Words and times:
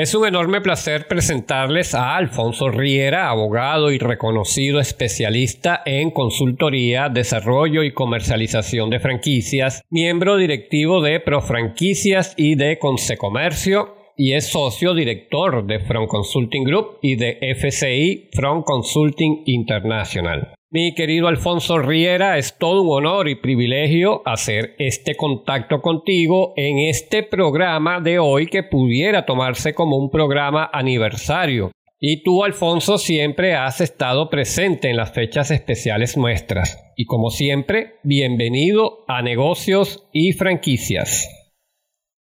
Es 0.00 0.14
un 0.14 0.24
enorme 0.24 0.60
placer 0.60 1.08
presentarles 1.08 1.92
a 1.92 2.14
Alfonso 2.14 2.68
Riera, 2.68 3.30
abogado 3.30 3.90
y 3.90 3.98
reconocido 3.98 4.78
especialista 4.78 5.82
en 5.84 6.12
consultoría, 6.12 7.08
desarrollo 7.08 7.82
y 7.82 7.92
comercialización 7.92 8.90
de 8.90 9.00
franquicias, 9.00 9.82
miembro 9.90 10.36
directivo 10.36 11.02
de 11.02 11.18
Profranquicias 11.18 12.32
y 12.36 12.54
de 12.54 12.78
Consecomercio, 12.78 13.96
y 14.16 14.34
es 14.34 14.46
socio 14.46 14.94
director 14.94 15.66
de 15.66 15.80
Front 15.80 16.08
Consulting 16.08 16.62
Group 16.62 16.98
y 17.02 17.16
de 17.16 17.36
FCI 17.40 18.30
Front 18.32 18.66
Consulting 18.66 19.42
International. 19.46 20.57
Mi 20.70 20.94
querido 20.94 21.28
Alfonso 21.28 21.78
Riera, 21.78 22.36
es 22.36 22.58
todo 22.58 22.82
un 22.82 22.90
honor 22.90 23.26
y 23.30 23.36
privilegio 23.36 24.20
hacer 24.26 24.74
este 24.78 25.16
contacto 25.16 25.80
contigo 25.80 26.52
en 26.56 26.90
este 26.90 27.22
programa 27.22 28.02
de 28.02 28.18
hoy 28.18 28.48
que 28.48 28.64
pudiera 28.64 29.24
tomarse 29.24 29.72
como 29.72 29.96
un 29.96 30.10
programa 30.10 30.68
aniversario. 30.70 31.70
Y 31.98 32.22
tú, 32.22 32.44
Alfonso, 32.44 32.98
siempre 32.98 33.54
has 33.54 33.80
estado 33.80 34.28
presente 34.28 34.90
en 34.90 34.98
las 34.98 35.14
fechas 35.14 35.50
especiales 35.50 36.18
nuestras. 36.18 36.78
Y 36.96 37.06
como 37.06 37.30
siempre, 37.30 37.94
bienvenido 38.02 39.06
a 39.08 39.22
negocios 39.22 40.06
y 40.12 40.34
franquicias. 40.34 41.30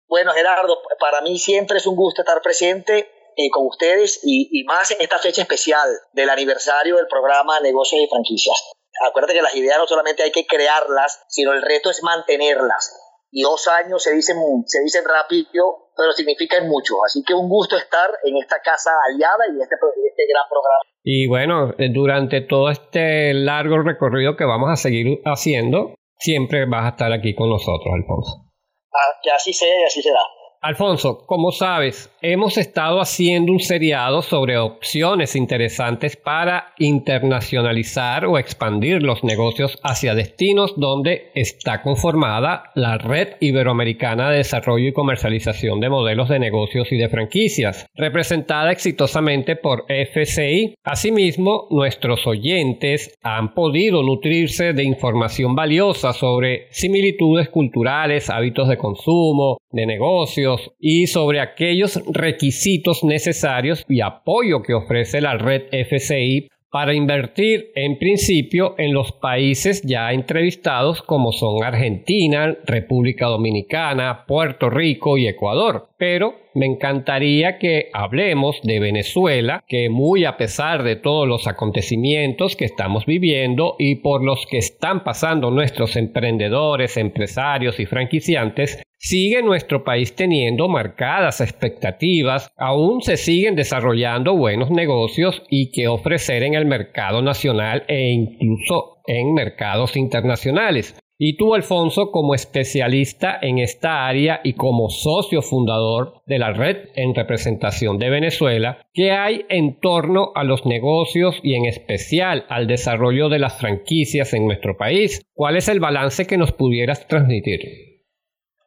Bueno, 0.07 0.31
Gerardo, 0.31 0.79
para 1.01 1.21
mí 1.21 1.41
siempre 1.41 1.79
es 1.79 1.87
un 1.89 1.97
gusto 1.97 2.23
estar 2.23 2.41
presente 2.43 3.09
eh, 3.37 3.51
con 3.51 3.67
ustedes 3.67 4.21
y, 4.25 4.65
más 4.65 4.91
en 4.91 5.01
esta 5.01 5.19
fecha 5.19 5.43
especial 5.43 5.89
del 6.13 6.31
aniversario 6.31 6.97
del 6.97 7.07
programa 7.07 7.61
Negocios 7.61 8.01
y 8.01 8.09
Franquicias. 8.09 8.73
Acuérdate 9.07 9.35
que 9.35 9.43
las 9.43 9.55
ideas 9.55 9.77
no 9.77 9.87
solamente 9.87 10.23
hay 10.23 10.33
que 10.33 10.47
crearlas, 10.47 11.23
sino 11.29 11.53
el 11.53 11.61
reto 11.61 11.91
es 11.91 12.03
mantenerlas. 12.03 12.97
Y 13.31 13.43
dos 13.43 13.69
años 13.69 14.03
se 14.03 14.15
dicen, 14.15 14.39
se 14.65 14.81
dicen 14.81 15.05
rápido, 15.05 15.91
pero 15.95 16.13
significan 16.13 16.67
mucho. 16.67 16.95
Así 17.05 17.23
que 17.27 17.35
un 17.35 17.51
gusto 17.51 17.77
estar 17.77 18.09
en 18.25 18.39
esta 18.39 18.57
casa 18.63 18.91
aliada 19.13 19.45
y 19.49 19.57
en 19.57 19.63
este, 19.63 19.75
este 19.75 20.23
gran 20.33 20.45
programa. 20.49 20.97
Y 21.03 21.29
bueno, 21.29 21.75
eh, 21.79 21.91
durante 21.93 22.41
todo 22.41 22.71
este 22.71 23.35
largo 23.35 23.83
recorrido 23.83 24.35
que 24.37 24.45
vamos 24.45 24.71
a 24.71 24.77
seguir 24.77 25.21
haciendo, 25.27 25.95
siempre 26.19 26.65
vas 26.65 26.87
a 26.87 26.89
estar 26.97 27.13
aquí 27.13 27.35
con 27.35 27.51
nosotros, 27.51 27.93
Alfonso. 27.93 28.47
Ah, 28.93 29.21
que 29.23 29.31
así 29.31 29.53
sea 29.53 29.79
y 29.79 29.85
así 29.85 30.01
será. 30.01 30.21
Alfonso, 30.63 31.19
como 31.27 31.53
sabes, 31.53 32.11
hemos 32.23 32.59
estado 32.59 33.01
haciendo 33.01 33.53
un 33.53 33.61
seriado 33.61 34.23
sobre 34.23 34.59
opciones 34.59 35.37
interesantes 35.37 36.17
para 36.17 36.73
internacionalizar 36.79 38.25
o 38.27 38.39
expandir 38.39 39.03
los 39.03 39.23
negocios 39.23 39.79
hacia 39.83 40.15
destinos 40.15 40.75
donde 40.77 41.31
está 41.35 41.83
conformada 41.83 42.73
la 42.75 42.99
Red 42.99 43.35
Iberoamericana 43.41 44.31
de 44.31 44.39
Desarrollo 44.39 44.89
y 44.89 44.93
Comercialización 44.93 45.81
de 45.81 45.91
Modelos 45.91 46.29
de 46.29 46.39
Negocios 46.39 46.91
y 46.91 46.97
de 46.97 47.09
Franquicias, 47.09 47.87
representada 47.95 48.73
exitosamente 48.73 49.57
por 49.57 49.85
FCI. 49.89 50.75
Asimismo, 50.85 51.69
nuestros 51.71 52.27
oyentes 52.27 53.15
han 53.23 53.55
podido 53.55 54.03
nutrirse 54.03 54.73
de 54.73 54.85
información 54.85 55.55
valiosa 55.55 56.13
sobre 56.13 56.67
similitudes 56.71 57.51
culturales, 57.51 58.31
hábitos 58.31 58.69
de 58.69 58.79
consumo, 58.79 59.59
de 59.71 59.87
negocios 59.87 60.46
y 60.79 61.07
sobre 61.07 61.41
aquellos 61.41 62.03
requisitos 62.13 63.05
necesarios 63.05 63.85
y 63.89 64.01
apoyo 64.01 64.63
que 64.63 64.75
ofrece 64.75 65.21
la 65.21 65.37
red 65.37 65.63
FCI 65.71 66.49
para 66.77 66.93
invertir 66.93 67.71
en 67.75 67.99
principio 67.99 68.75
en 68.77 68.93
los 68.93 69.13
países 69.13 69.81
ya 69.83 70.13
entrevistados 70.13 71.01
como 71.01 71.33
son 71.33 71.65
Argentina, 71.65 72.55
República 72.67 73.29
Dominicana, 73.29 74.27
Puerto 74.27 74.69
Rico 74.69 75.17
y 75.17 75.27
Ecuador. 75.27 75.89
Pero 75.97 76.35
me 76.55 76.67
encantaría 76.67 77.59
que 77.59 77.89
hablemos 77.95 78.61
de 78.63 78.81
Venezuela, 78.81 79.65
que 79.67 79.89
muy 79.89 80.27
a 80.27 80.37
pesar 80.37 80.83
de 80.83 80.97
todos 80.97 81.27
los 81.27 81.47
acontecimientos 81.47 82.57
que 82.57 82.67
estamos 82.67 83.07
viviendo 83.07 83.77
y 83.79 83.95
por 83.95 84.23
los 84.23 84.45
que 84.47 84.59
están 84.59 85.03
pasando 85.03 85.51
nuestros 85.51 85.97
emprendedores, 85.97 86.99
empresarios 86.99 87.81
y 87.81 87.87
franquiciantes, 87.87 88.83
Sigue 88.99 89.43
nuestro 89.43 89.85
país 89.85 90.15
teniendo 90.17 90.69
marcadas 90.69 91.41
expectativas, 91.41 92.51
aún 92.57 93.03
se 93.03 93.17
siguen 93.17 93.55
desarrollando 93.55 94.37
buenos 94.37 94.71
negocios 94.71 95.43
y 95.51 95.71
que 95.71 95.87
ofrecer 95.87 96.43
en 96.43 96.55
el 96.55 96.67
mercado 96.67 97.21
nacional 97.21 97.85
e 97.89 98.11
incluso 98.11 99.03
en 99.07 99.35
mercados 99.35 99.97
internacionales. 99.97 100.99
Y 101.19 101.37
tú, 101.37 101.55
Alfonso, 101.55 102.11
como 102.11 102.35
especialista 102.35 103.39
en 103.41 103.59
esta 103.59 104.07
área 104.07 104.41
y 104.45 104.53
como 104.53 104.91
socio 104.91 105.41
fundador 105.41 106.23
de 106.27 106.39
la 106.39 106.53
red 106.53 106.89
en 106.95 107.15
representación 107.15 107.99
de 107.99 108.11
Venezuela, 108.11 108.79
¿qué 108.93 109.13
hay 109.13 109.47
en 109.49 109.81
torno 109.81 110.33
a 110.35 110.45
los 110.45 110.67
negocios 110.67 111.41
y 111.43 111.55
en 111.55 111.65
especial 111.65 112.45
al 112.51 112.67
desarrollo 112.67 113.31
de 113.31 113.39
las 113.39 113.59
franquicias 113.59 114.35
en 114.35 114.47
nuestro 114.47 114.77
país? 114.77 115.23
¿Cuál 115.33 115.57
es 115.57 115.69
el 115.69 115.81
balance 115.81 116.27
que 116.27 116.37
nos 116.37 116.53
pudieras 116.53 117.07
transmitir? 117.09 117.96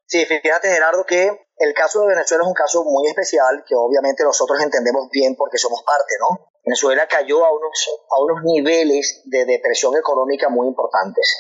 Sí, 0.10 0.26
fíjate 0.26 0.70
Gerardo 0.70 1.06
que 1.06 1.30
el 1.58 1.74
caso 1.76 2.02
de 2.02 2.08
Venezuela 2.08 2.44
es 2.44 2.48
un 2.48 2.56
caso 2.56 2.84
muy 2.84 3.06
especial 3.06 3.64
que 3.64 3.76
obviamente 3.76 4.24
nosotros 4.24 4.60
entendemos 4.60 5.08
bien 5.12 5.36
porque 5.36 5.60
somos 5.60 5.84
parte, 5.84 6.16
¿no? 6.20 6.50
Venezuela 6.66 7.06
cayó 7.08 7.46
a 7.46 7.52
unos, 7.52 7.90
a 8.10 8.20
unos 8.24 8.44
niveles 8.44 9.22
de 9.26 9.46
depresión 9.46 9.96
económica 9.96 10.50
muy 10.50 10.66
importantes, 10.66 11.38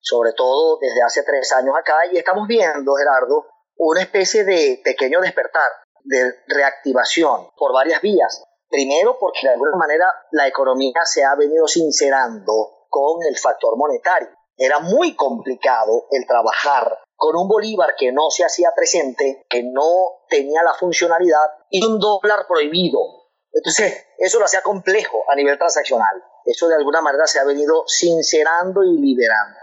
sobre 0.00 0.32
todo 0.32 0.78
desde 0.80 1.00
hace 1.06 1.22
tres 1.22 1.52
años 1.52 1.76
acá, 1.78 2.06
y 2.10 2.18
estamos 2.18 2.48
viendo, 2.48 2.92
Gerardo, 2.96 3.46
una 3.76 4.02
especie 4.02 4.42
de 4.42 4.80
pequeño 4.82 5.20
despertar, 5.20 5.70
de 6.02 6.42
reactivación 6.48 7.50
por 7.56 7.72
varias 7.72 8.02
vías. 8.02 8.42
Primero, 8.68 9.16
porque 9.20 9.46
de 9.46 9.52
alguna 9.52 9.76
manera 9.76 10.06
la 10.32 10.48
economía 10.48 11.04
se 11.04 11.22
ha 11.22 11.36
venido 11.36 11.68
sincerando 11.68 12.86
con 12.90 13.22
el 13.28 13.38
factor 13.38 13.76
monetario. 13.76 14.30
Era 14.56 14.80
muy 14.80 15.14
complicado 15.14 16.08
el 16.10 16.26
trabajar 16.26 16.98
con 17.18 17.34
un 17.34 17.48
bolívar 17.48 17.96
que 17.98 18.12
no 18.12 18.30
se 18.30 18.44
hacía 18.44 18.70
presente, 18.76 19.44
que 19.50 19.64
no 19.64 20.22
tenía 20.30 20.62
la 20.62 20.72
funcionalidad 20.72 21.50
y 21.68 21.84
un 21.84 21.98
dólar 21.98 22.46
prohibido. 22.46 23.00
Entonces, 23.52 24.06
eso 24.18 24.38
lo 24.38 24.44
hacía 24.44 24.62
complejo 24.62 25.18
a 25.28 25.34
nivel 25.34 25.58
transaccional. 25.58 26.22
Eso 26.44 26.68
de 26.68 26.76
alguna 26.76 27.00
manera 27.00 27.26
se 27.26 27.40
ha 27.40 27.44
venido 27.44 27.82
sincerando 27.88 28.84
y 28.84 28.96
liberando. 29.00 29.58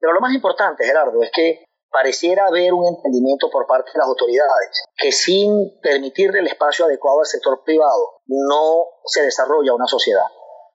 Pero 0.00 0.14
lo 0.14 0.20
más 0.20 0.32
importante, 0.32 0.86
Gerardo, 0.86 1.22
es 1.22 1.30
que 1.30 1.66
pareciera 1.90 2.46
haber 2.46 2.72
un 2.72 2.86
entendimiento 2.86 3.50
por 3.50 3.66
parte 3.66 3.90
de 3.92 3.98
las 3.98 4.08
autoridades 4.08 4.84
que 4.96 5.12
sin 5.12 5.78
permitirle 5.82 6.38
el 6.38 6.46
espacio 6.46 6.86
adecuado 6.86 7.20
al 7.20 7.26
sector 7.26 7.62
privado 7.64 8.22
no 8.26 8.86
se 9.04 9.22
desarrolla 9.22 9.74
una 9.74 9.86
sociedad. 9.86 10.24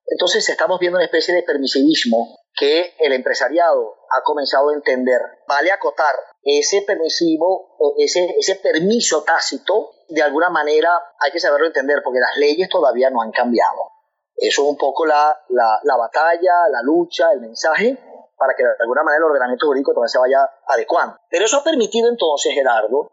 Entonces 0.06 0.47
estamos 0.47 0.80
viendo 0.80 0.97
una 0.97 1.06
especie 1.06 1.34
de 1.34 1.41
permisivismo 1.41 2.38
que 2.56 2.96
el 3.00 3.14
empresariado 3.14 3.96
ha 4.09 4.22
comenzado 4.24 4.69
a 4.69 4.74
entender. 4.74 5.19
Vale 5.47 5.72
acotar 5.72 6.14
ese 6.44 6.84
permisivo, 6.84 7.78
ese, 7.97 8.36
ese 8.38 8.56
permiso 8.56 9.24
tácito, 9.24 9.91
de 10.09 10.22
alguna 10.22 10.50
manera 10.50 10.92
hay 11.19 11.31
que 11.31 11.40
saberlo 11.40 11.68
entender 11.68 12.02
porque 12.03 12.19
las 12.19 12.38
leyes 12.38 12.69
todavía 12.69 13.09
no 13.09 13.22
han 13.22 13.31
cambiado. 13.31 13.92
Eso 14.36 14.63
es 14.63 14.68
un 14.68 14.78
poco 14.78 15.06
la, 15.06 15.38
la, 15.50 15.80
la 15.84 15.97
batalla, 15.97 16.68
la 16.69 16.81
lucha, 16.84 17.31
el 17.31 17.42
mensaje 17.42 17.97
para 18.44 18.56
que 18.56 18.63
de 18.63 18.69
alguna 18.81 19.03
manera 19.03 19.24
el 19.24 19.31
ordenamiento 19.31 19.68
jurídico 19.68 19.94
también 19.94 20.09
se 20.09 20.19
vaya 20.19 20.50
adecuando. 20.68 21.16
Pero 21.30 21.46
eso 21.46 21.58
ha 21.58 21.63
permitido 21.63 22.09
entonces, 22.09 22.53
Gerardo, 22.53 23.09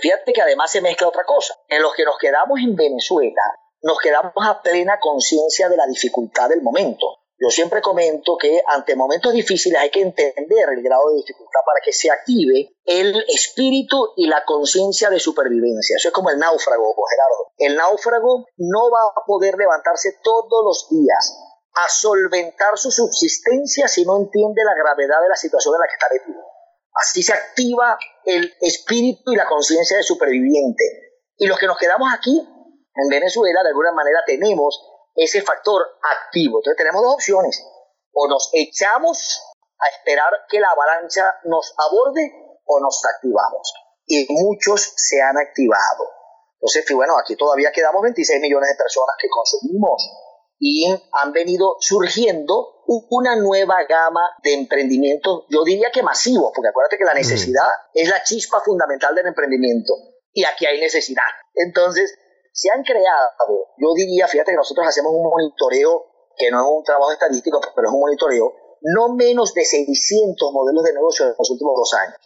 fíjate 0.00 0.32
que 0.32 0.42
además 0.42 0.70
se 0.70 0.80
mezcla 0.80 1.08
otra 1.08 1.24
cosa. 1.24 1.54
En 1.68 1.82
los 1.82 1.92
que 1.94 2.04
nos 2.04 2.16
quedamos 2.18 2.60
en 2.60 2.76
Venezuela, 2.76 3.42
nos 3.82 3.98
quedamos 3.98 4.32
a 4.46 4.62
plena 4.62 5.00
conciencia 5.00 5.68
de 5.68 5.76
la 5.76 5.86
dificultad 5.86 6.48
del 6.48 6.62
momento. 6.62 7.19
Yo 7.40 7.48
siempre 7.48 7.80
comento 7.80 8.36
que 8.36 8.60
ante 8.66 8.94
momentos 8.94 9.32
difíciles 9.32 9.80
hay 9.80 9.88
que 9.88 10.02
entender 10.02 10.68
el 10.76 10.82
grado 10.82 11.08
de 11.08 11.16
dificultad 11.16 11.60
para 11.64 11.80
que 11.82 11.90
se 11.90 12.10
active 12.10 12.76
el 12.84 13.16
espíritu 13.28 14.12
y 14.16 14.26
la 14.26 14.44
conciencia 14.44 15.08
de 15.08 15.18
supervivencia. 15.18 15.96
Eso 15.96 16.08
es 16.08 16.14
como 16.14 16.28
el 16.28 16.38
náufrago, 16.38 16.94
Gerardo. 17.08 17.52
El 17.56 17.76
náufrago 17.76 18.44
no 18.58 18.90
va 18.90 19.00
a 19.16 19.24
poder 19.26 19.54
levantarse 19.56 20.18
todos 20.22 20.62
los 20.62 20.88
días 20.90 21.38
a 21.76 21.88
solventar 21.88 22.76
su 22.76 22.90
subsistencia 22.90 23.88
si 23.88 24.04
no 24.04 24.18
entiende 24.18 24.62
la 24.62 24.74
gravedad 24.74 25.22
de 25.22 25.28
la 25.30 25.36
situación 25.36 25.74
en 25.76 25.80
la 25.80 25.86
que 25.86 25.94
está 25.94 26.06
metido. 26.12 26.44
Así 26.92 27.22
se 27.22 27.32
activa 27.32 27.96
el 28.26 28.52
espíritu 28.60 29.32
y 29.32 29.36
la 29.36 29.46
conciencia 29.46 29.96
de 29.96 30.02
superviviente. 30.02 30.84
Y 31.38 31.46
los 31.46 31.58
que 31.58 31.66
nos 31.66 31.78
quedamos 31.78 32.12
aquí, 32.12 32.36
en 32.36 33.08
Venezuela, 33.08 33.62
de 33.62 33.68
alguna 33.68 33.92
manera 33.92 34.20
tenemos 34.26 34.78
ese 35.14 35.42
factor 35.42 35.82
activo. 36.02 36.58
Entonces 36.58 36.76
tenemos 36.76 37.02
dos 37.02 37.14
opciones. 37.14 37.64
O 38.12 38.28
nos 38.28 38.50
echamos 38.52 39.42
a 39.78 39.88
esperar 39.96 40.32
que 40.48 40.60
la 40.60 40.70
avalancha 40.70 41.24
nos 41.44 41.74
aborde 41.76 42.32
o 42.64 42.80
nos 42.80 43.00
activamos. 43.04 43.72
Y 44.06 44.26
muchos 44.30 44.92
se 44.96 45.20
han 45.22 45.38
activado. 45.38 46.04
Entonces, 46.54 46.84
bueno, 46.94 47.14
aquí 47.18 47.36
todavía 47.36 47.70
quedamos 47.72 48.02
26 48.02 48.40
millones 48.40 48.70
de 48.70 48.76
personas 48.76 49.16
que 49.18 49.28
consumimos 49.28 50.10
y 50.58 50.86
han 51.12 51.32
venido 51.32 51.76
surgiendo 51.80 52.84
una 53.08 53.36
nueva 53.36 53.84
gama 53.88 54.20
de 54.42 54.54
emprendimientos, 54.54 55.44
yo 55.48 55.64
diría 55.64 55.90
que 55.92 56.02
masivos, 56.02 56.52
porque 56.54 56.68
acuérdate 56.68 56.98
que 56.98 57.04
la 57.04 57.14
necesidad 57.14 57.68
es 57.94 58.08
la 58.08 58.22
chispa 58.22 58.60
fundamental 58.60 59.14
del 59.14 59.28
emprendimiento 59.28 59.94
y 60.32 60.44
aquí 60.44 60.66
hay 60.66 60.80
necesidad. 60.80 61.22
Entonces, 61.54 62.14
se 62.52 62.68
han 62.70 62.82
creado, 62.82 63.30
yo 63.78 63.94
diría, 63.94 64.26
fíjate 64.26 64.52
que 64.52 64.56
nosotros 64.56 64.86
hacemos 64.86 65.12
un 65.14 65.22
monitoreo, 65.22 66.06
que 66.36 66.50
no 66.50 66.60
es 66.60 66.66
un 66.78 66.84
trabajo 66.84 67.12
estadístico, 67.12 67.60
pero 67.74 67.88
es 67.88 67.94
un 67.94 68.00
monitoreo, 68.00 68.52
no 68.82 69.14
menos 69.14 69.52
de 69.54 69.64
600 69.64 70.52
modelos 70.52 70.82
de 70.84 70.94
negocio 70.94 71.26
en 71.26 71.34
los 71.38 71.50
últimos 71.50 71.74
dos 71.76 71.94
años. 71.94 72.16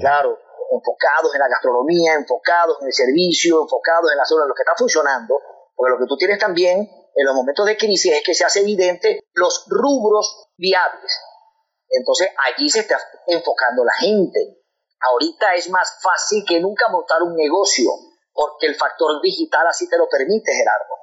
Claro, 0.00 0.38
enfocados 0.72 1.34
en 1.34 1.40
la 1.40 1.48
gastronomía, 1.48 2.14
enfocados 2.14 2.78
en 2.80 2.86
el 2.86 2.92
servicio, 2.92 3.62
enfocados 3.62 4.10
en 4.12 4.18
la 4.18 4.24
zona, 4.24 4.44
en 4.44 4.48
lo 4.48 4.54
que 4.54 4.62
está 4.62 4.74
funcionando, 4.76 5.34
porque 5.74 5.90
lo 5.92 5.98
que 5.98 6.08
tú 6.08 6.16
tienes 6.16 6.38
también 6.38 6.88
en 7.14 7.26
los 7.26 7.34
momentos 7.34 7.66
de 7.66 7.76
crisis 7.76 8.12
es 8.12 8.22
que 8.22 8.34
se 8.34 8.44
hace 8.44 8.60
evidente 8.60 9.20
los 9.34 9.66
rubros 9.68 10.48
viables. 10.56 11.12
Entonces 11.88 12.28
allí 12.46 12.68
se 12.68 12.80
está 12.80 12.98
enfocando 13.26 13.84
la 13.84 13.94
gente. 13.94 14.62
Ahorita 15.00 15.54
es 15.54 15.70
más 15.70 15.98
fácil 16.02 16.44
que 16.46 16.60
nunca 16.60 16.88
montar 16.90 17.22
un 17.22 17.34
negocio, 17.34 17.90
porque 18.38 18.70
el 18.70 18.76
factor 18.78 19.18
digital 19.20 19.66
así 19.66 19.90
te 19.90 19.98
lo 19.98 20.06
permite, 20.06 20.54
Gerardo. 20.54 20.94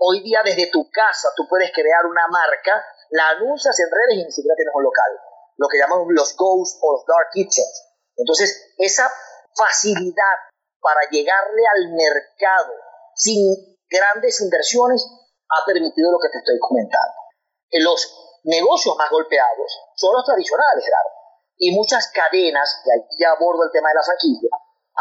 Hoy 0.00 0.24
día 0.24 0.40
desde 0.42 0.72
tu 0.72 0.88
casa 0.88 1.28
tú 1.36 1.44
puedes 1.44 1.68
crear 1.70 2.06
una 2.08 2.24
marca, 2.32 2.80
la 3.10 3.36
anuncias 3.36 3.76
en 3.76 3.92
redes 3.92 4.16
y 4.16 4.24
ni 4.24 4.32
siquiera 4.32 4.56
tienes 4.56 4.72
un 4.72 4.84
local. 4.88 5.12
Lo 5.60 5.68
que 5.68 5.76
llaman 5.76 6.08
los 6.08 6.34
ghosts 6.34 6.80
o 6.80 6.92
los 6.96 7.04
dark 7.04 7.28
kitchens. 7.34 7.92
Entonces, 8.16 8.72
esa 8.78 9.04
facilidad 9.52 10.36
para 10.80 11.04
llegarle 11.10 11.62
al 11.76 11.92
mercado 11.92 12.72
sin 13.12 13.52
grandes 13.90 14.40
inversiones 14.40 15.04
ha 15.44 15.66
permitido 15.66 16.10
lo 16.10 16.18
que 16.18 16.32
te 16.32 16.38
estoy 16.38 16.56
comentando. 16.58 17.20
En 17.68 17.84
los 17.84 18.00
negocios 18.44 18.96
más 18.96 19.10
golpeados 19.10 19.92
son 19.94 20.14
los 20.14 20.24
tradicionales, 20.24 20.84
Gerardo. 20.88 21.12
Y 21.58 21.76
muchas 21.76 22.08
cadenas, 22.14 22.80
que 22.80 22.90
aquí 22.96 23.16
ya 23.20 23.36
abordo 23.36 23.64
el 23.64 23.72
tema 23.72 23.90
de 23.90 23.94
la 24.00 24.06
franquicia, 24.08 24.56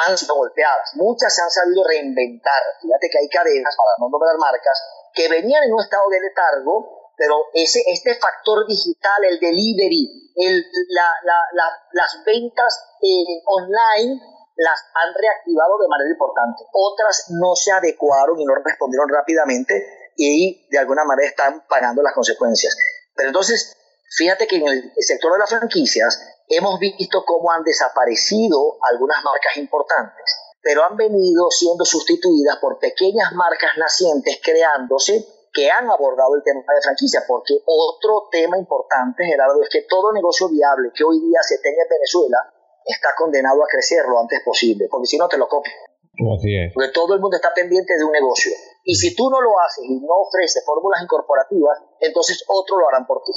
han 0.06 0.18
sido 0.18 0.36
golpeadas. 0.36 0.94
Muchas 0.96 1.34
se 1.34 1.42
han 1.42 1.50
sabido 1.50 1.84
reinventar. 1.84 2.62
Fíjate 2.82 3.10
que 3.10 3.18
hay 3.18 3.30
cadenas, 3.30 3.76
para 3.76 3.98
no 4.00 4.10
nombrar 4.10 4.38
marcas, 4.38 4.78
que 5.14 5.30
venían 5.30 5.64
en 5.64 5.74
un 5.74 5.82
estado 5.82 6.10
de 6.10 6.22
letargo, 6.22 7.12
pero 7.18 7.46
ese, 7.54 7.82
este 7.88 8.14
factor 8.16 8.68
digital, 8.68 9.26
el 9.26 9.40
delivery, 9.40 10.34
el, 10.36 10.64
las 10.94 12.24
ventas 12.24 12.98
eh, 13.02 13.42
online, 13.46 14.22
las 14.58 14.80
han 14.94 15.14
reactivado 15.14 15.78
de 15.78 15.88
manera 15.88 16.10
importante. 16.10 16.64
Otras 16.74 17.30
no 17.30 17.56
se 17.56 17.72
adecuaron 17.72 18.40
y 18.40 18.46
no 18.46 18.54
respondieron 18.56 19.10
rápidamente 19.10 20.14
y 20.16 20.68
de 20.70 20.78
alguna 20.80 21.04
manera 21.06 21.30
están 21.30 21.66
pagando 21.68 22.02
las 22.02 22.14
consecuencias. 22.14 22.76
Pero 23.16 23.30
entonces, 23.30 23.76
fíjate 24.18 24.48
que 24.48 24.58
en 24.58 24.68
el 24.68 24.92
sector 25.00 25.34
de 25.34 25.40
las 25.40 25.50
franquicias 25.50 26.37
hemos 26.48 26.80
visto 26.80 27.24
cómo 27.26 27.52
han 27.52 27.64
desaparecido 27.64 28.78
algunas 28.82 29.24
marcas 29.24 29.58
importantes, 29.58 30.26
pero 30.62 30.84
han 30.84 30.96
venido 30.96 31.50
siendo 31.50 31.86
sustituidas 31.86 32.58
por 32.58 32.80
pequeñas 32.80 33.34
marcas 33.34 33.72
nacientes 33.78 34.40
creándose 34.44 35.26
que 35.54 35.72
han 35.72 35.90
abordado 35.90 36.36
el 36.36 36.44
tema 36.44 36.62
de 36.62 36.82
franquicia, 36.82 37.24
porque 37.28 37.56
otro 37.66 38.30
tema 38.32 38.58
importante, 38.58 39.26
Gerardo, 39.26 39.62
es 39.64 39.70
que 39.70 39.88
todo 39.90 40.14
negocio 40.14 40.50
viable 40.50 40.92
que 40.94 41.04
hoy 41.04 41.20
día 41.20 41.40
se 41.42 41.58
tenga 41.60 41.82
en 41.84 41.90
Venezuela 41.90 42.38
está 42.86 43.10
condenado 43.18 43.64
a 43.64 43.68
crecer 43.68 44.06
lo 44.08 44.20
antes 44.20 44.40
posible, 44.46 44.88
porque 44.90 45.08
si 45.08 45.18
no 45.18 45.28
te 45.28 45.38
lo 45.38 45.48
copian. 45.48 45.76
Así 46.34 46.56
es. 46.56 46.74
Porque 46.74 46.90
todo 46.90 47.14
el 47.14 47.22
mundo 47.22 47.36
está 47.36 47.54
pendiente 47.54 47.94
de 47.98 48.04
un 48.04 48.12
negocio. 48.12 48.52
Y 48.84 48.96
si 48.96 49.16
tú 49.16 49.30
no 49.30 49.42
lo 49.42 49.60
haces 49.60 49.84
y 49.84 50.00
no 50.00 50.14
ofreces 50.14 50.64
fórmulas 50.66 51.02
incorporativas, 51.04 51.78
entonces 52.00 52.44
otros 52.48 52.80
lo 52.80 52.88
harán 52.88 53.06
por 53.06 53.22
ti. 53.24 53.34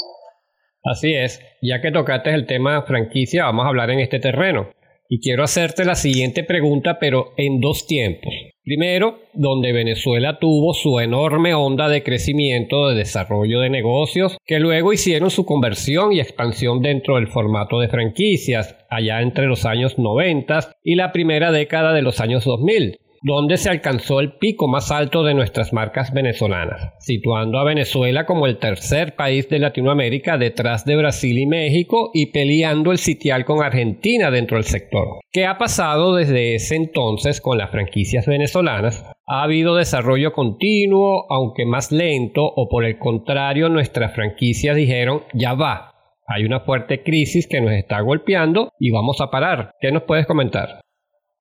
Así 0.82 1.12
es, 1.12 1.40
ya 1.60 1.80
que 1.80 1.90
tocaste 1.90 2.30
el 2.30 2.46
tema 2.46 2.82
franquicia, 2.82 3.44
vamos 3.44 3.66
a 3.66 3.68
hablar 3.68 3.90
en 3.90 4.00
este 4.00 4.18
terreno. 4.18 4.70
Y 5.08 5.20
quiero 5.20 5.42
hacerte 5.42 5.84
la 5.84 5.96
siguiente 5.96 6.44
pregunta, 6.44 6.98
pero 7.00 7.32
en 7.36 7.60
dos 7.60 7.86
tiempos. 7.86 8.32
Primero, 8.62 9.18
donde 9.34 9.72
Venezuela 9.72 10.38
tuvo 10.38 10.72
su 10.72 11.00
enorme 11.00 11.52
onda 11.52 11.88
de 11.88 12.04
crecimiento, 12.04 12.88
de 12.88 12.94
desarrollo 12.94 13.60
de 13.60 13.70
negocios, 13.70 14.38
que 14.46 14.60
luego 14.60 14.92
hicieron 14.92 15.30
su 15.30 15.44
conversión 15.44 16.12
y 16.12 16.20
expansión 16.20 16.80
dentro 16.80 17.16
del 17.16 17.26
formato 17.26 17.80
de 17.80 17.88
franquicias, 17.88 18.76
allá 18.88 19.20
entre 19.20 19.46
los 19.46 19.66
años 19.66 19.98
90 19.98 20.76
y 20.84 20.94
la 20.94 21.10
primera 21.10 21.50
década 21.50 21.92
de 21.92 22.02
los 22.02 22.20
años 22.20 22.44
2000 22.44 23.00
donde 23.22 23.58
se 23.58 23.68
alcanzó 23.68 24.20
el 24.20 24.32
pico 24.38 24.66
más 24.66 24.90
alto 24.90 25.22
de 25.22 25.34
nuestras 25.34 25.72
marcas 25.72 26.12
venezolanas, 26.12 26.94
situando 27.00 27.58
a 27.58 27.64
Venezuela 27.64 28.24
como 28.24 28.46
el 28.46 28.58
tercer 28.58 29.14
país 29.14 29.48
de 29.48 29.58
Latinoamérica 29.58 30.38
detrás 30.38 30.84
de 30.86 30.96
Brasil 30.96 31.38
y 31.38 31.46
México 31.46 32.10
y 32.14 32.32
peleando 32.32 32.92
el 32.92 32.98
sitial 32.98 33.44
con 33.44 33.62
Argentina 33.62 34.30
dentro 34.30 34.56
del 34.56 34.64
sector. 34.64 35.20
¿Qué 35.32 35.44
ha 35.44 35.58
pasado 35.58 36.14
desde 36.14 36.54
ese 36.54 36.76
entonces 36.76 37.40
con 37.40 37.58
las 37.58 37.70
franquicias 37.70 38.26
venezolanas? 38.26 39.04
Ha 39.26 39.42
habido 39.42 39.76
desarrollo 39.76 40.32
continuo, 40.32 41.26
aunque 41.30 41.66
más 41.66 41.92
lento, 41.92 42.42
o 42.44 42.68
por 42.68 42.84
el 42.84 42.98
contrario, 42.98 43.68
nuestras 43.68 44.14
franquicias 44.14 44.74
dijeron, 44.74 45.22
ya 45.34 45.54
va, 45.54 45.90
hay 46.26 46.44
una 46.44 46.60
fuerte 46.60 47.02
crisis 47.02 47.48
que 47.48 47.60
nos 47.60 47.72
está 47.72 48.00
golpeando 48.00 48.72
y 48.78 48.90
vamos 48.90 49.20
a 49.20 49.30
parar. 49.30 49.72
¿Qué 49.80 49.90
nos 49.90 50.04
puedes 50.04 50.26
comentar? 50.26 50.80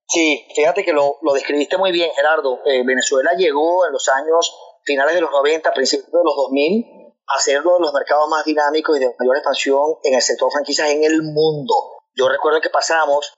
Sí, 0.10 0.48
fíjate 0.56 0.84
que 0.84 0.92
lo, 0.92 1.20
describiste 1.34 1.78
muy 1.78 1.92
bien, 1.92 2.10
Gerardo. 2.16 2.62
Eh, 2.66 2.84
Venezuela 2.84 3.32
llegó 3.38 3.86
en 3.86 3.94
los 3.94 4.08
años 4.10 4.58
finales 4.84 5.14
de 5.14 5.22
los 5.22 5.30
90, 5.30 5.72
principios 5.72 6.12
de 6.12 6.20
los 6.24 6.36
2000, 6.36 7.14
a 7.28 7.40
ser 7.40 7.62
uno 7.62 7.76
de 7.76 7.82
los 7.82 7.94
mercados 7.94 8.28
más 8.28 8.44
dinámicos 8.44 8.98
y 8.98 9.02
de 9.02 9.16
mayor 9.20 9.38
expansión 9.38 9.84
en 10.04 10.16
el 10.16 10.22
sector 10.22 10.52
franquicias 10.52 10.90
en 10.90 11.04
el 11.04 11.22
mundo. 11.22 11.76
Yo 12.16 12.28
recuerdo 12.28 12.60
que 12.60 12.72
pasamos 12.72 13.34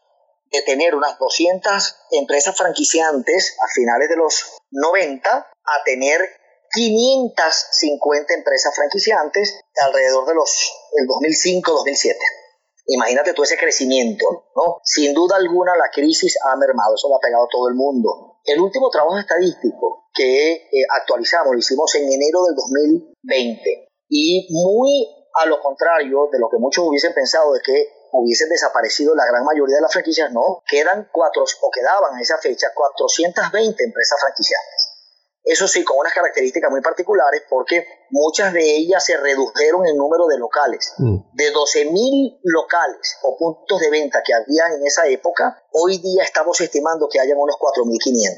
de 0.49 0.61
tener 0.61 0.95
unas 0.95 1.19
200 1.19 1.95
empresas 2.11 2.55
franquiciantes 2.55 3.57
a 3.61 3.67
finales 3.73 4.07
de 4.07 4.15
los 4.15 4.61
90 4.71 5.29
a 5.29 5.83
tener 5.83 6.21
550 6.71 8.33
empresas 8.33 8.73
franquiciantes 8.73 9.59
alrededor 9.85 10.25
de 10.25 10.35
los 10.35 10.71
2005-2007. 11.05 12.15
Imagínate 12.93 13.33
todo 13.33 13.45
ese 13.45 13.57
crecimiento, 13.57 14.25
¿no? 14.53 14.81
Sin 14.83 15.13
duda 15.13 15.37
alguna 15.37 15.77
la 15.77 15.89
crisis 15.93 16.37
ha 16.43 16.55
mermado, 16.57 16.95
eso 16.95 17.07
lo 17.07 17.15
ha 17.15 17.19
pegado 17.19 17.45
a 17.45 17.49
todo 17.49 17.69
el 17.69 17.75
mundo. 17.75 18.39
El 18.43 18.59
último 18.59 18.89
trabajo 18.89 19.17
estadístico 19.17 20.09
que 20.13 20.53
eh, 20.53 20.85
actualizamos 20.89 21.53
lo 21.53 21.59
hicimos 21.59 21.95
en 21.95 22.11
enero 22.11 22.43
del 22.43 22.55
2020 22.55 23.87
y 24.09 24.47
muy 24.51 25.07
a 25.39 25.45
lo 25.45 25.61
contrario 25.61 26.27
de 26.31 26.39
lo 26.39 26.49
que 26.49 26.57
muchos 26.57 26.83
hubiesen 26.85 27.13
pensado 27.13 27.53
de 27.53 27.61
que 27.63 27.93
hubiesen 28.11 28.49
desaparecido 28.49 29.15
la 29.15 29.25
gran 29.25 29.45
mayoría 29.45 29.77
de 29.77 29.83
las 29.83 29.93
franquicias, 29.93 30.29
no, 30.33 30.61
quedan 30.67 31.07
cuatro, 31.13 31.43
o 31.43 31.71
quedaban 31.71 32.15
a 32.15 32.21
esa 32.21 32.37
fecha 32.39 32.67
420 32.75 33.83
empresas 33.83 34.19
franquiciadas. 34.19 34.80
Eso 35.43 35.67
sí, 35.67 35.83
con 35.83 35.97
unas 35.97 36.13
características 36.13 36.69
muy 36.69 36.81
particulares 36.81 37.43
porque 37.49 37.85
muchas 38.11 38.53
de 38.53 38.61
ellas 38.61 39.03
se 39.03 39.17
redujeron 39.17 39.87
en 39.87 39.97
número 39.97 40.27
de 40.27 40.37
locales. 40.37 40.93
Mm. 40.97 41.17
De 41.33 41.51
12.000 41.51 42.39
locales 42.43 43.17
o 43.23 43.37
puntos 43.37 43.79
de 43.79 43.89
venta 43.89 44.21
que 44.23 44.33
había 44.33 44.75
en 44.75 44.85
esa 44.85 45.07
época, 45.07 45.63
hoy 45.71 45.97
día 45.97 46.23
estamos 46.23 46.61
estimando 46.61 47.07
que 47.11 47.19
hayan 47.19 47.37
unos 47.37 47.55
4.500. 47.55 48.37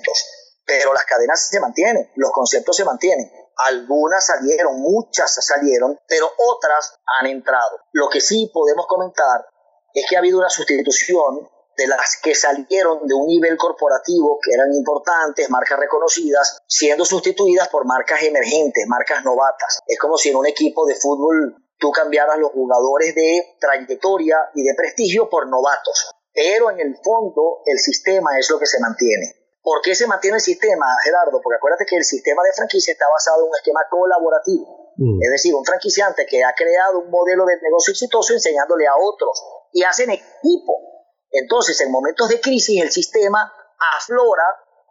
Pero 0.66 0.94
las 0.94 1.04
cadenas 1.04 1.50
se 1.50 1.60
mantienen, 1.60 2.10
los 2.16 2.32
conceptos 2.32 2.78
se 2.78 2.86
mantienen. 2.86 3.30
Algunas 3.58 4.26
salieron, 4.26 4.80
muchas 4.80 5.34
salieron, 5.46 6.00
pero 6.08 6.28
otras 6.38 7.00
han 7.20 7.28
entrado. 7.28 7.80
Lo 7.92 8.08
que 8.10 8.22
sí 8.22 8.50
podemos 8.54 8.88
comentar 8.88 9.46
es 9.94 10.06
que 10.10 10.16
ha 10.16 10.20
habido 10.20 10.40
una 10.40 10.50
sustitución 10.50 11.50
de 11.78 11.88
las 11.88 12.20
que 12.22 12.36
salieron 12.36 13.08
de 13.08 13.14
un 13.14 13.28
nivel 13.28 13.58
corporativo 13.58 14.40
que 14.44 14.54
eran 14.54 14.72
importantes, 14.74 15.50
marcas 15.50 15.80
reconocidas, 15.80 16.62
siendo 16.68 17.06
sustituidas 17.06 17.70
por 17.70 17.86
marcas 17.86 18.24
emergentes, 18.24 18.86
marcas 18.88 19.24
novatas. 19.24 19.80
Es 19.88 19.98
como 20.00 20.18
si 20.18 20.30
en 20.30 20.36
un 20.36 20.48
equipo 20.48 20.86
de 20.86 20.96
fútbol 20.96 21.58
tú 21.78 21.92
cambiaras 21.92 22.38
los 22.38 22.52
jugadores 22.52 23.16
de 23.16 23.58
trayectoria 23.60 24.38
y 24.56 24.64
de 24.64 24.74
prestigio 24.76 25.30
por 25.30 25.50
novatos. 25.50 26.12
Pero 26.34 26.72
en 26.72 26.80
el 26.80 26.98
fondo 27.04 27.62
el 27.66 27.78
sistema 27.80 28.32
es 28.40 28.50
lo 28.50 28.60
que 28.60 28.66
se 28.66 28.80
mantiene. 28.80 29.44
¿Por 29.62 29.82
qué 29.82 29.96
se 29.96 30.08
mantiene 30.08 30.38
el 30.38 30.42
sistema, 30.42 30.86
Gerardo? 31.04 31.40
Porque 31.42 31.56
acuérdate 31.58 31.86
que 31.88 31.96
el 31.96 32.04
sistema 32.04 32.44
de 32.44 32.54
franquicia 32.54 32.92
está 32.92 33.06
basado 33.10 33.44
en 33.44 33.50
un 33.50 33.56
esquema 33.56 33.82
colaborativo. 33.90 34.92
Mm. 34.98 35.24
Es 35.24 35.32
decir, 35.32 35.56
un 35.56 35.64
franquiciante 35.64 36.26
que 36.26 36.44
ha 36.44 36.54
creado 36.54 37.00
un 37.00 37.10
modelo 37.10 37.46
de 37.46 37.62
negocio 37.62 37.92
exitoso 37.92 38.34
enseñándole 38.34 38.88
a 38.88 38.98
otros 38.98 39.42
y 39.72 39.84
hacen 39.84 40.12
equipo 40.12 40.93
entonces, 41.34 41.82
en 41.82 41.92
momentos 41.92 42.30
de 42.30 42.40
crisis, 42.40 42.82
el 42.82 42.92
sistema 42.92 43.52
aflora 43.98 44.44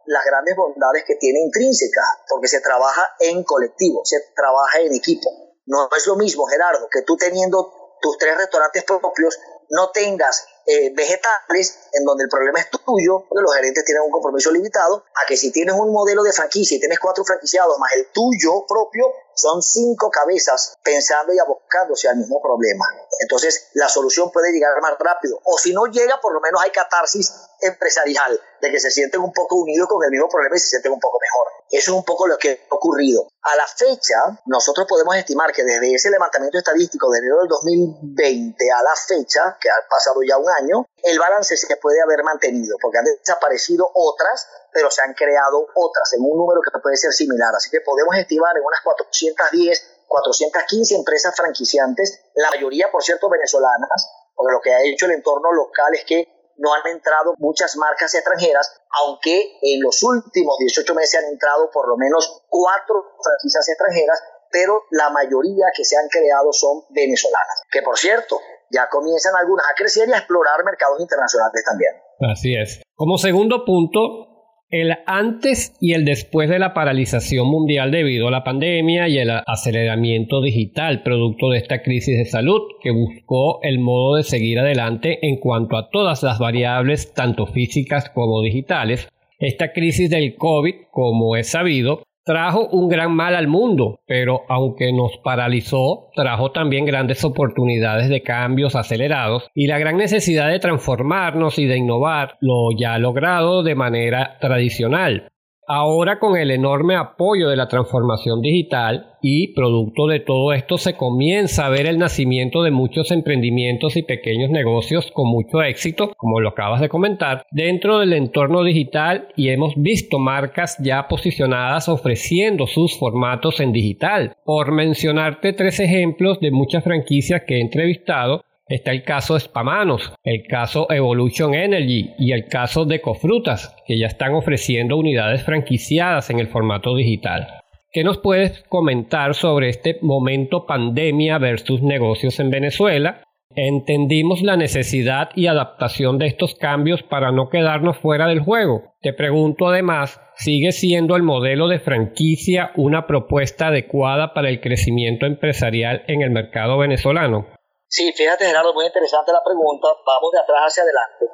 las 0.06 0.24
grandes 0.24 0.56
bondades 0.56 1.04
que 1.06 1.14
tiene 1.14 1.40
intrínsecas, 1.40 2.04
porque 2.28 2.48
se 2.48 2.60
trabaja 2.60 3.14
en 3.20 3.44
colectivo, 3.44 4.02
se 4.04 4.18
trabaja 4.34 4.80
en 4.80 4.94
equipo. 4.94 5.30
No 5.66 5.88
es 5.96 6.06
lo 6.06 6.16
mismo, 6.16 6.44
Gerardo, 6.46 6.88
que 6.90 7.02
tú 7.02 7.16
teniendo 7.16 7.96
tus 8.00 8.18
tres 8.18 8.36
restaurantes 8.36 8.82
propios 8.82 9.38
no 9.70 9.90
tengas 9.90 10.44
eh, 10.66 10.92
vegetales 10.94 11.88
en 11.92 12.04
donde 12.04 12.24
el 12.24 12.30
problema 12.30 12.60
es 12.60 12.70
tuyo, 12.70 13.26
porque 13.28 13.42
los 13.42 13.54
gerentes 13.54 13.84
tienen 13.84 14.02
un 14.04 14.10
compromiso 14.10 14.50
limitado, 14.50 15.04
a 15.14 15.26
que 15.26 15.36
si 15.36 15.50
tienes 15.50 15.74
un 15.74 15.92
modelo 15.92 16.22
de 16.22 16.32
franquicia 16.32 16.76
y 16.76 16.80
tienes 16.80 16.98
cuatro 16.98 17.24
franquiciados 17.24 17.78
más 17.78 17.92
el 17.94 18.08
tuyo 18.12 18.64
propio, 18.66 19.12
son 19.34 19.62
cinco 19.62 20.10
cabezas 20.10 20.76
pensando 20.82 21.32
y 21.32 21.38
abocándose 21.38 22.08
al 22.08 22.16
mismo 22.16 22.40
problema. 22.40 22.86
Entonces, 23.20 23.70
la 23.74 23.88
solución 23.88 24.30
puede 24.30 24.52
llegar 24.52 24.72
más 24.80 24.94
rápido. 24.98 25.40
O 25.44 25.58
si 25.58 25.72
no 25.72 25.86
llega, 25.86 26.20
por 26.20 26.34
lo 26.34 26.40
menos 26.40 26.60
hay 26.62 26.70
catarsis 26.70 27.32
empresarial, 27.60 28.40
de 28.60 28.70
que 28.70 28.80
se 28.80 28.90
sienten 28.90 29.20
un 29.20 29.32
poco 29.32 29.56
unidos 29.56 29.88
con 29.88 30.02
el 30.04 30.10
mismo 30.10 30.28
problema 30.28 30.56
y 30.56 30.58
se 30.58 30.68
sienten 30.68 30.92
un 30.92 31.00
poco 31.00 31.18
mejor. 31.20 31.64
Eso 31.70 31.92
es 31.92 31.96
un 31.96 32.04
poco 32.04 32.26
lo 32.26 32.36
que 32.36 32.66
ha 32.70 32.74
ocurrido. 32.74 33.28
A 33.42 33.56
la 33.56 33.66
fecha, 33.66 34.42
nosotros 34.46 34.86
podemos 34.88 35.16
estimar 35.16 35.52
que 35.52 35.64
desde 35.64 35.94
ese 35.94 36.10
levantamiento 36.10 36.58
estadístico 36.58 37.10
de 37.10 37.18
enero 37.18 37.38
del 37.40 37.48
2020 37.48 38.70
a 38.70 38.82
la 38.82 38.94
fecha, 38.94 39.56
que 39.60 39.70
ha 39.70 39.88
pasado 39.88 40.20
ya 40.28 40.36
un 40.38 40.50
año, 40.60 40.86
el 41.02 41.18
balance 41.18 41.56
se 41.56 41.76
puede 41.76 42.00
haber 42.02 42.22
mantenido, 42.22 42.76
porque 42.80 42.98
han 42.98 43.04
desaparecido 43.04 43.90
otras, 43.94 44.48
pero 44.72 44.90
se 44.90 45.02
han 45.02 45.14
creado 45.14 45.66
otras 45.74 46.12
en 46.14 46.22
un 46.22 46.38
número 46.38 46.60
que 46.60 46.78
puede 46.78 46.96
ser 46.96 47.12
similar. 47.12 47.54
Así 47.54 47.70
que 47.70 47.80
podemos 47.80 48.14
estimar 48.16 48.56
en 48.56 48.64
unas 48.64 48.80
410, 48.82 50.04
415 50.06 50.94
empresas 50.94 51.34
franquiciantes, 51.34 52.20
la 52.34 52.50
mayoría, 52.50 52.90
por 52.90 53.02
cierto, 53.02 53.28
venezolanas, 53.28 54.10
porque 54.34 54.52
lo 54.52 54.60
que 54.60 54.74
ha 54.74 54.82
hecho 54.84 55.06
el 55.06 55.12
entorno 55.12 55.52
local 55.52 55.94
es 55.94 56.04
que 56.04 56.28
no 56.56 56.74
han 56.74 56.86
entrado 56.86 57.34
muchas 57.38 57.76
marcas 57.76 58.14
extranjeras, 58.14 58.72
aunque 59.04 59.58
en 59.62 59.82
los 59.82 60.02
últimos 60.02 60.58
18 60.58 60.94
meses 60.94 61.20
han 61.20 61.30
entrado 61.30 61.70
por 61.70 61.88
lo 61.88 61.96
menos 61.96 62.44
cuatro 62.48 63.16
franquicias 63.22 63.68
extranjeras, 63.68 64.22
pero 64.50 64.84
la 64.90 65.10
mayoría 65.10 65.66
que 65.74 65.84
se 65.84 65.96
han 65.96 66.08
creado 66.08 66.52
son 66.52 66.84
venezolanas, 66.90 67.62
que 67.70 67.82
por 67.82 67.98
cierto, 67.98 68.38
ya 68.72 68.88
comienzan 68.90 69.34
algunas 69.40 69.66
a 69.66 69.74
crecer 69.76 70.08
y 70.08 70.12
a 70.12 70.18
explorar 70.18 70.64
mercados 70.64 71.00
internacionales 71.00 71.62
también. 71.68 71.92
Así 72.32 72.54
es. 72.54 72.82
Como 72.94 73.18
segundo 73.18 73.64
punto, 73.64 74.32
el 74.72 74.96
antes 75.04 75.76
y 75.80 75.92
el 75.92 76.06
después 76.06 76.48
de 76.48 76.58
la 76.58 76.72
paralización 76.72 77.46
mundial 77.46 77.90
debido 77.90 78.28
a 78.28 78.30
la 78.30 78.42
pandemia 78.42 79.06
y 79.06 79.18
el 79.18 79.30
aceleramiento 79.30 80.40
digital 80.40 81.02
producto 81.02 81.50
de 81.50 81.58
esta 81.58 81.82
crisis 81.82 82.16
de 82.16 82.24
salud 82.24 82.62
que 82.82 82.90
buscó 82.90 83.60
el 83.62 83.78
modo 83.78 84.16
de 84.16 84.22
seguir 84.22 84.58
adelante 84.58 85.18
en 85.26 85.36
cuanto 85.36 85.76
a 85.76 85.90
todas 85.90 86.22
las 86.22 86.38
variables 86.38 87.12
tanto 87.12 87.46
físicas 87.46 88.08
como 88.08 88.40
digitales. 88.40 89.08
Esta 89.38 89.72
crisis 89.72 90.08
del 90.08 90.36
COVID, 90.36 90.74
como 90.90 91.36
es 91.36 91.50
sabido, 91.50 92.04
trajo 92.24 92.68
un 92.68 92.88
gran 92.88 93.14
mal 93.14 93.34
al 93.34 93.48
mundo, 93.48 94.00
pero 94.06 94.42
aunque 94.48 94.92
nos 94.92 95.18
paralizó, 95.24 96.08
trajo 96.14 96.52
también 96.52 96.84
grandes 96.84 97.24
oportunidades 97.24 98.08
de 98.08 98.22
cambios 98.22 98.76
acelerados 98.76 99.48
y 99.54 99.66
la 99.66 99.78
gran 99.78 99.96
necesidad 99.96 100.48
de 100.48 100.58
transformarnos 100.58 101.58
y 101.58 101.66
de 101.66 101.78
innovar 101.78 102.36
lo 102.40 102.76
ya 102.78 102.98
logrado 102.98 103.62
de 103.62 103.74
manera 103.74 104.38
tradicional. 104.40 105.31
Ahora 105.68 106.18
con 106.18 106.36
el 106.36 106.50
enorme 106.50 106.96
apoyo 106.96 107.48
de 107.48 107.54
la 107.54 107.68
transformación 107.68 108.42
digital 108.42 109.16
y 109.22 109.54
producto 109.54 110.08
de 110.08 110.18
todo 110.18 110.52
esto 110.52 110.76
se 110.76 110.96
comienza 110.96 111.66
a 111.66 111.70
ver 111.70 111.86
el 111.86 111.98
nacimiento 111.98 112.64
de 112.64 112.72
muchos 112.72 113.12
emprendimientos 113.12 113.96
y 113.96 114.02
pequeños 114.02 114.50
negocios 114.50 115.12
con 115.12 115.28
mucho 115.28 115.62
éxito, 115.62 116.14
como 116.16 116.40
lo 116.40 116.48
acabas 116.48 116.80
de 116.80 116.88
comentar, 116.88 117.46
dentro 117.52 118.00
del 118.00 118.12
entorno 118.12 118.64
digital 118.64 119.28
y 119.36 119.50
hemos 119.50 119.74
visto 119.76 120.18
marcas 120.18 120.78
ya 120.82 121.06
posicionadas 121.06 121.88
ofreciendo 121.88 122.66
sus 122.66 122.98
formatos 122.98 123.60
en 123.60 123.70
digital. 123.70 124.34
Por 124.44 124.72
mencionarte 124.72 125.52
tres 125.52 125.78
ejemplos 125.78 126.40
de 126.40 126.50
muchas 126.50 126.82
franquicias 126.82 127.42
que 127.46 127.58
he 127.58 127.60
entrevistado, 127.60 128.44
Está 128.68 128.92
el 128.92 129.02
caso 129.02 129.38
Spamanos, 129.38 130.14
el 130.22 130.44
caso 130.48 130.86
Evolution 130.90 131.54
Energy 131.54 132.10
y 132.18 132.32
el 132.32 132.46
caso 132.46 132.84
de 132.84 133.00
Cofrutas, 133.00 133.74
que 133.86 133.98
ya 133.98 134.06
están 134.06 134.34
ofreciendo 134.34 134.96
unidades 134.96 135.42
franquiciadas 135.42 136.30
en 136.30 136.38
el 136.38 136.48
formato 136.48 136.94
digital. 136.94 137.48
¿Qué 137.90 138.04
nos 138.04 138.18
puedes 138.18 138.62
comentar 138.68 139.34
sobre 139.34 139.68
este 139.68 139.98
momento 140.00 140.64
pandemia 140.64 141.38
versus 141.38 141.82
negocios 141.82 142.40
en 142.40 142.50
Venezuela? 142.50 143.22
Entendimos 143.54 144.40
la 144.40 144.56
necesidad 144.56 145.28
y 145.34 145.46
adaptación 145.46 146.16
de 146.16 146.26
estos 146.26 146.54
cambios 146.54 147.02
para 147.02 147.32
no 147.32 147.50
quedarnos 147.50 147.98
fuera 147.98 148.26
del 148.28 148.40
juego. 148.40 148.94
Te 149.02 149.12
pregunto 149.12 149.68
además, 149.68 150.22
¿sigue 150.36 150.72
siendo 150.72 151.16
el 151.16 151.22
modelo 151.22 151.68
de 151.68 151.80
franquicia 151.80 152.72
una 152.76 153.06
propuesta 153.06 153.66
adecuada 153.66 154.32
para 154.32 154.48
el 154.48 154.60
crecimiento 154.60 155.26
empresarial 155.26 156.02
en 156.06 156.22
el 156.22 156.30
mercado 156.30 156.78
venezolano? 156.78 157.46
Sí, 157.92 158.10
fíjate 158.10 158.46
Gerardo, 158.46 158.72
muy 158.72 158.86
interesante 158.86 159.32
la 159.32 159.44
pregunta. 159.44 159.86
Vamos 160.06 160.32
de 160.32 160.38
atrás 160.38 160.62
hacia 160.64 160.82
adelante. 160.82 161.28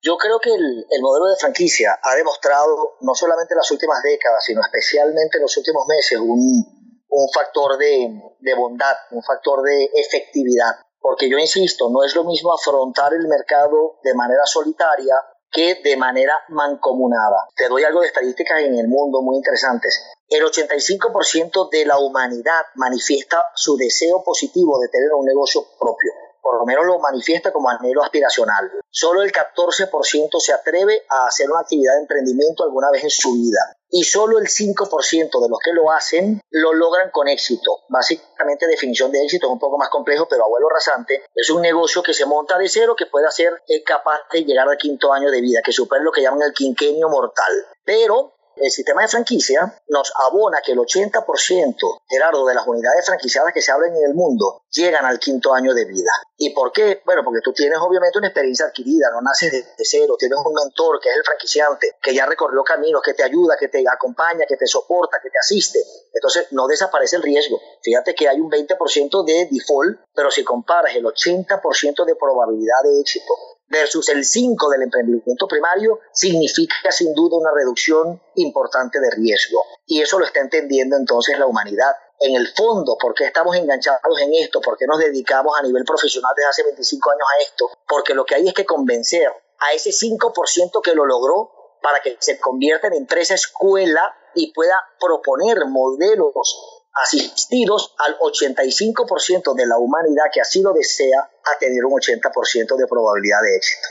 Yo 0.00 0.16
creo 0.16 0.38
que 0.38 0.54
el, 0.54 1.02
modelo 1.02 1.26
de 1.26 1.34
franquicia 1.34 1.98
ha 2.00 2.14
demostrado, 2.14 2.98
no 3.00 3.16
solamente 3.16 3.54
en 3.54 3.58
las 3.58 3.70
últimas 3.72 4.00
décadas, 4.00 4.44
sino 4.44 4.60
especialmente 4.60 5.38
en 5.38 5.42
los 5.42 5.56
últimos 5.56 5.82
meses, 5.88 6.20
un, 6.20 7.28
factor 7.34 7.76
de, 7.78 8.14
de 8.38 8.54
bondad, 8.54 8.94
un 9.10 9.24
factor 9.24 9.60
de 9.62 9.90
efectividad. 9.94 10.76
Porque 11.00 11.28
yo 11.28 11.36
insisto, 11.36 11.90
no 11.90 12.04
es 12.04 12.14
lo 12.14 12.22
mismo 12.22 12.52
afrontar 12.52 13.12
el 13.14 13.26
mercado 13.26 13.98
de 14.04 14.14
manera 14.14 14.46
solitaria 14.46 15.16
que 15.52 15.80
de 15.84 15.96
manera 15.96 16.34
mancomunada. 16.48 17.46
Te 17.54 17.68
doy 17.68 17.84
algo 17.84 18.00
de 18.00 18.06
estadísticas 18.06 18.62
en 18.62 18.74
el 18.74 18.88
mundo 18.88 19.20
muy 19.20 19.36
interesantes. 19.36 20.02
El 20.28 20.42
85% 20.44 21.68
de 21.70 21.84
la 21.84 21.98
humanidad 21.98 22.62
manifiesta 22.74 23.44
su 23.54 23.76
deseo 23.76 24.24
positivo 24.24 24.80
de 24.80 24.88
tener 24.88 25.12
un 25.12 25.26
negocio 25.26 25.66
propio. 25.78 26.10
Por 26.42 26.58
lo 26.58 26.66
menos 26.66 26.84
lo 26.84 26.98
manifiesta 26.98 27.52
como 27.52 27.70
anhelo 27.70 28.02
aspiracional. 28.02 28.70
Solo 28.90 29.22
el 29.22 29.32
14% 29.32 30.40
se 30.40 30.52
atreve 30.52 31.06
a 31.08 31.26
hacer 31.26 31.50
una 31.50 31.60
actividad 31.60 31.94
de 31.94 32.00
emprendimiento 32.00 32.64
alguna 32.64 32.90
vez 32.90 33.04
en 33.04 33.10
su 33.10 33.32
vida 33.32 33.76
y 33.92 34.04
solo 34.04 34.38
el 34.38 34.46
5% 34.46 35.42
de 35.42 35.48
los 35.48 35.58
que 35.62 35.72
lo 35.72 35.92
hacen 35.92 36.40
lo 36.50 36.72
logran 36.72 37.10
con 37.10 37.28
éxito. 37.28 37.80
Básicamente 37.88 38.66
definición 38.66 39.12
de 39.12 39.22
éxito 39.22 39.46
es 39.46 39.52
un 39.52 39.58
poco 39.58 39.76
más 39.76 39.90
complejo, 39.90 40.26
pero 40.28 40.44
abuelo 40.44 40.68
rasante, 40.70 41.24
es 41.34 41.50
un 41.50 41.60
negocio 41.60 42.02
que 42.02 42.14
se 42.14 42.24
monta 42.24 42.58
de 42.58 42.68
cero 42.68 42.96
que 42.96 43.06
puede 43.06 43.30
ser 43.30 43.52
capaz 43.84 44.20
de 44.32 44.44
llegar 44.44 44.66
al 44.66 44.78
quinto 44.78 45.12
año 45.12 45.30
de 45.30 45.42
vida, 45.42 45.60
que 45.62 45.72
supere 45.72 46.02
lo 46.02 46.10
que 46.10 46.22
llaman 46.22 46.42
el 46.42 46.54
quinquenio 46.54 47.10
mortal. 47.10 47.52
Pero 47.84 48.34
el 48.56 48.70
sistema 48.70 49.02
de 49.02 49.08
franquicia 49.08 49.82
nos 49.88 50.12
abona 50.26 50.60
que 50.64 50.72
el 50.72 50.78
80%, 50.78 51.74
Gerardo, 52.08 52.46
de 52.46 52.54
las 52.54 52.66
unidades 52.66 53.06
franquiciadas 53.06 53.52
que 53.52 53.62
se 53.62 53.72
hablan 53.72 53.96
en 53.96 54.04
el 54.04 54.14
mundo 54.14 54.62
llegan 54.70 55.04
al 55.04 55.18
quinto 55.18 55.54
año 55.54 55.74
de 55.74 55.84
vida. 55.84 56.10
¿Y 56.36 56.50
por 56.50 56.72
qué? 56.72 57.02
Bueno, 57.04 57.22
porque 57.24 57.40
tú 57.42 57.52
tienes 57.52 57.78
obviamente 57.80 58.18
una 58.18 58.28
experiencia 58.28 58.66
adquirida, 58.66 59.10
no 59.12 59.20
naces 59.20 59.52
de, 59.52 59.64
cero, 59.84 60.16
tienes 60.18 60.38
un 60.44 60.54
mentor 60.54 61.00
que 61.00 61.10
es 61.10 61.16
el 61.16 61.24
franquiciante, 61.24 61.96
que 62.02 62.14
ya 62.14 62.26
recorrió 62.26 62.62
caminos, 62.64 63.02
que 63.02 63.14
te 63.14 63.22
ayuda, 63.22 63.56
que 63.58 63.68
te 63.68 63.84
acompaña, 63.88 64.44
que 64.46 64.56
te 64.56 64.66
soporta, 64.66 65.18
que 65.22 65.30
te 65.30 65.38
asiste. 65.38 65.78
Entonces 66.12 66.48
no 66.52 66.66
desaparece 66.66 67.16
el 67.16 67.22
riesgo. 67.22 67.60
Fíjate 67.82 68.14
que 68.14 68.28
hay 68.28 68.40
un 68.40 68.50
20% 68.50 69.24
de 69.24 69.48
default, 69.50 70.00
pero 70.14 70.30
si 70.30 70.44
comparas 70.44 70.94
el 70.96 71.04
80% 71.04 72.04
de 72.04 72.16
probabilidad 72.16 72.82
de 72.84 73.00
éxito 73.00 73.34
versus 73.72 74.10
el 74.10 74.22
5 74.22 74.68
del 74.68 74.82
emprendimiento 74.82 75.48
primario 75.48 75.98
significa 76.12 76.92
sin 76.92 77.14
duda 77.14 77.38
una 77.38 77.50
reducción 77.54 78.20
importante 78.36 79.00
de 79.00 79.10
riesgo. 79.16 79.64
Y 79.86 80.02
eso 80.02 80.18
lo 80.18 80.26
está 80.26 80.40
entendiendo 80.40 80.96
entonces 80.96 81.38
la 81.38 81.46
humanidad. 81.46 81.92
En 82.20 82.36
el 82.36 82.46
fondo, 82.54 82.96
¿por 83.00 83.14
qué 83.14 83.24
estamos 83.24 83.56
enganchados 83.56 84.20
en 84.20 84.34
esto? 84.34 84.60
¿Por 84.60 84.76
qué 84.76 84.86
nos 84.86 84.98
dedicamos 84.98 85.58
a 85.58 85.62
nivel 85.62 85.84
profesional 85.84 86.32
desde 86.36 86.50
hace 86.50 86.62
25 86.64 87.10
años 87.10 87.26
a 87.26 87.42
esto? 87.42 87.70
Porque 87.88 88.14
lo 88.14 88.26
que 88.26 88.34
hay 88.34 88.46
es 88.46 88.54
que 88.54 88.66
convencer 88.66 89.26
a 89.26 89.72
ese 89.74 89.90
5% 89.90 90.82
que 90.82 90.94
lo 90.94 91.06
logró 91.06 91.50
para 91.82 92.00
que 92.00 92.16
se 92.20 92.38
convierta 92.38 92.88
en 92.88 92.94
empresa 92.94 93.34
escuela 93.34 94.14
y 94.34 94.52
pueda 94.52 94.76
proponer 95.00 95.64
modelos 95.66 96.81
asistidos 96.94 97.94
al 97.98 98.18
85% 98.18 99.54
de 99.54 99.66
la 99.66 99.78
humanidad 99.78 100.24
que 100.32 100.40
así 100.40 100.62
lo 100.62 100.72
desea 100.72 101.20
a 101.20 101.58
tener 101.58 101.84
un 101.84 101.92
80% 101.92 102.76
de 102.76 102.86
probabilidad 102.86 103.38
de 103.42 103.56
éxito. 103.56 103.88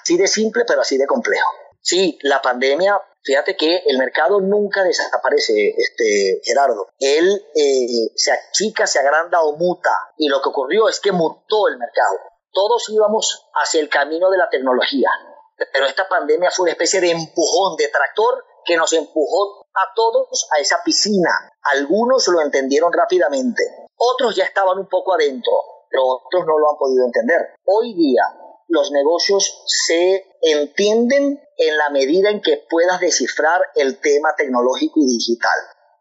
Así 0.00 0.16
de 0.16 0.26
simple, 0.26 0.64
pero 0.66 0.80
así 0.80 0.96
de 0.96 1.06
complejo. 1.06 1.50
Sí, 1.80 2.18
la 2.22 2.40
pandemia, 2.40 2.98
fíjate 3.22 3.56
que 3.56 3.82
el 3.86 3.98
mercado 3.98 4.40
nunca 4.40 4.82
desaparece, 4.82 5.74
este, 5.76 6.40
Gerardo. 6.42 6.88
Él 6.98 7.44
eh, 7.54 8.10
se 8.16 8.32
achica, 8.32 8.86
se 8.86 9.00
agranda 9.00 9.42
o 9.42 9.56
muta. 9.56 9.90
Y 10.16 10.28
lo 10.28 10.40
que 10.40 10.48
ocurrió 10.48 10.88
es 10.88 10.98
que 10.98 11.12
mutó 11.12 11.68
el 11.68 11.76
mercado. 11.76 12.20
Todos 12.52 12.88
íbamos 12.88 13.50
hacia 13.52 13.80
el 13.80 13.90
camino 13.90 14.30
de 14.30 14.38
la 14.38 14.48
tecnología. 14.48 15.10
Pero 15.56 15.86
esta 15.86 16.08
pandemia 16.08 16.50
fue 16.50 16.64
una 16.64 16.72
especie 16.72 17.00
de 17.00 17.10
empujón, 17.10 17.76
de 17.76 17.88
tractor 17.88 18.44
que 18.64 18.76
nos 18.76 18.92
empujó 18.92 19.66
a 19.74 19.92
todos 19.94 20.48
a 20.56 20.60
esa 20.60 20.82
piscina. 20.84 21.30
Algunos 21.72 22.26
lo 22.28 22.40
entendieron 22.40 22.92
rápidamente, 22.92 23.62
otros 23.96 24.34
ya 24.34 24.44
estaban 24.44 24.78
un 24.78 24.88
poco 24.88 25.14
adentro, 25.14 25.52
pero 25.90 26.02
otros 26.06 26.44
no 26.46 26.58
lo 26.58 26.70
han 26.70 26.76
podido 26.76 27.04
entender. 27.04 27.54
Hoy 27.64 27.94
día 27.94 28.22
los 28.68 28.90
negocios 28.90 29.62
se 29.66 30.24
entienden 30.40 31.40
en 31.56 31.76
la 31.76 31.90
medida 31.90 32.30
en 32.30 32.40
que 32.40 32.64
puedas 32.68 33.00
descifrar 33.00 33.60
el 33.74 34.00
tema 34.00 34.34
tecnológico 34.36 35.00
y 35.00 35.06
digital. 35.06 35.58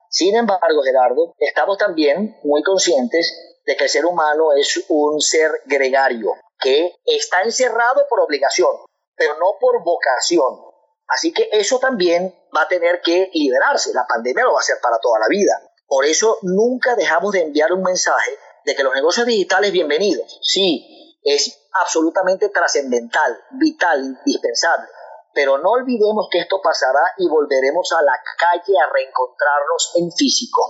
Sin 0.09 0.35
embargo, 0.35 0.81
Gerardo, 0.83 1.33
estamos 1.37 1.77
también 1.77 2.37
muy 2.43 2.63
conscientes 2.63 3.59
de 3.65 3.75
que 3.75 3.85
el 3.85 3.89
ser 3.89 4.05
humano 4.05 4.53
es 4.53 4.83
un 4.89 5.19
ser 5.21 5.51
gregario, 5.65 6.33
que 6.59 6.95
está 7.05 7.41
encerrado 7.41 8.05
por 8.09 8.19
obligación, 8.19 8.69
pero 9.15 9.37
no 9.37 9.57
por 9.59 9.83
vocación. 9.83 10.59
Así 11.07 11.33
que 11.33 11.49
eso 11.51 11.79
también 11.79 12.33
va 12.55 12.63
a 12.63 12.67
tener 12.67 13.01
que 13.01 13.29
liberarse. 13.33 13.91
La 13.93 14.07
pandemia 14.07 14.45
lo 14.45 14.53
va 14.53 14.59
a 14.59 14.61
hacer 14.61 14.77
para 14.81 14.99
toda 14.99 15.19
la 15.19 15.27
vida. 15.29 15.53
Por 15.87 16.05
eso 16.05 16.39
nunca 16.41 16.95
dejamos 16.95 17.33
de 17.33 17.41
enviar 17.41 17.71
un 17.73 17.83
mensaje 17.83 18.31
de 18.65 18.75
que 18.75 18.83
los 18.83 18.93
negocios 18.95 19.25
digitales, 19.27 19.71
bienvenidos. 19.71 20.39
Sí, 20.41 21.19
es 21.23 21.69
absolutamente 21.81 22.49
trascendental, 22.49 23.37
vital, 23.51 24.03
indispensable. 24.03 24.87
pero 25.33 25.57
no 25.57 25.71
olvidemos 25.71 26.27
que 26.31 26.39
esto 26.39 26.61
pasará 26.61 27.01
y 27.17 27.27
volveremos 27.27 27.91
a 27.91 28.03
la 28.03 28.13
calle 28.37 28.73
a 28.77 28.91
reencontrarnos 28.93 29.93
en 29.97 30.11
físico. 30.11 30.61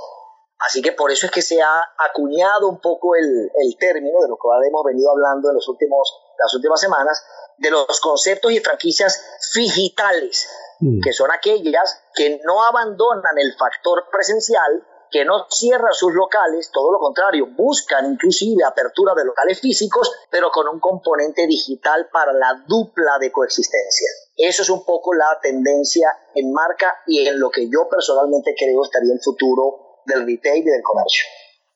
Así 0.59 0.81
que 0.81 0.93
por 0.93 1.11
eso 1.11 1.25
es 1.25 1.31
que 1.31 1.41
se 1.41 1.61
ha 1.61 1.81
acuñado 1.99 2.69
un 2.69 2.79
poco 2.79 3.15
el, 3.15 3.51
el 3.53 3.77
término 3.77 4.21
de 4.21 4.29
lo 4.29 4.37
que 4.37 4.47
hemos 4.67 4.83
venido 4.85 5.11
hablando 5.11 5.49
en 5.49 5.55
los 5.55 5.67
últimos, 5.67 6.22
las 6.37 6.53
últimas 6.55 6.79
semanas, 6.79 7.23
de 7.57 7.71
los 7.71 7.99
conceptos 7.99 8.51
y 8.51 8.59
franquicias 8.59 9.23
digitales, 9.55 10.47
mm. 10.79 11.01
que 11.01 11.13
son 11.13 11.31
aquellas 11.31 12.01
que 12.15 12.41
no 12.43 12.63
abandonan 12.63 13.37
el 13.37 13.53
factor 13.57 14.05
presencial, 14.11 14.85
que 15.13 15.23
no 15.23 15.45
cierran 15.49 15.93
sus 15.93 16.11
locales, 16.13 16.71
todo 16.73 16.91
lo 16.91 16.97
contrario, 16.97 17.47
buscan 17.55 18.11
inclusive 18.13 18.63
apertura 18.63 19.13
de 19.13 19.23
locales 19.23 19.61
físicos, 19.61 20.11
pero 20.31 20.49
con 20.49 20.67
un 20.67 20.79
componente 20.79 21.45
digital 21.45 22.09
para 22.11 22.33
la 22.33 22.63
dupla 22.67 23.19
de 23.19 23.31
coexistencia. 23.31 24.09
Eso 24.35 24.63
es 24.63 24.69
un 24.71 24.83
poco 24.83 25.13
la 25.13 25.39
tendencia 25.41 26.07
en 26.33 26.51
marca 26.51 27.03
y 27.05 27.27
en 27.27 27.39
lo 27.39 27.51
que 27.51 27.69
yo 27.69 27.87
personalmente 27.87 28.55
creo 28.57 28.83
estaría 28.83 29.13
el 29.13 29.21
futuro 29.21 30.01
del 30.07 30.25
retail 30.25 30.63
y 30.63 30.71
del 30.71 30.81
comercio. 30.81 31.25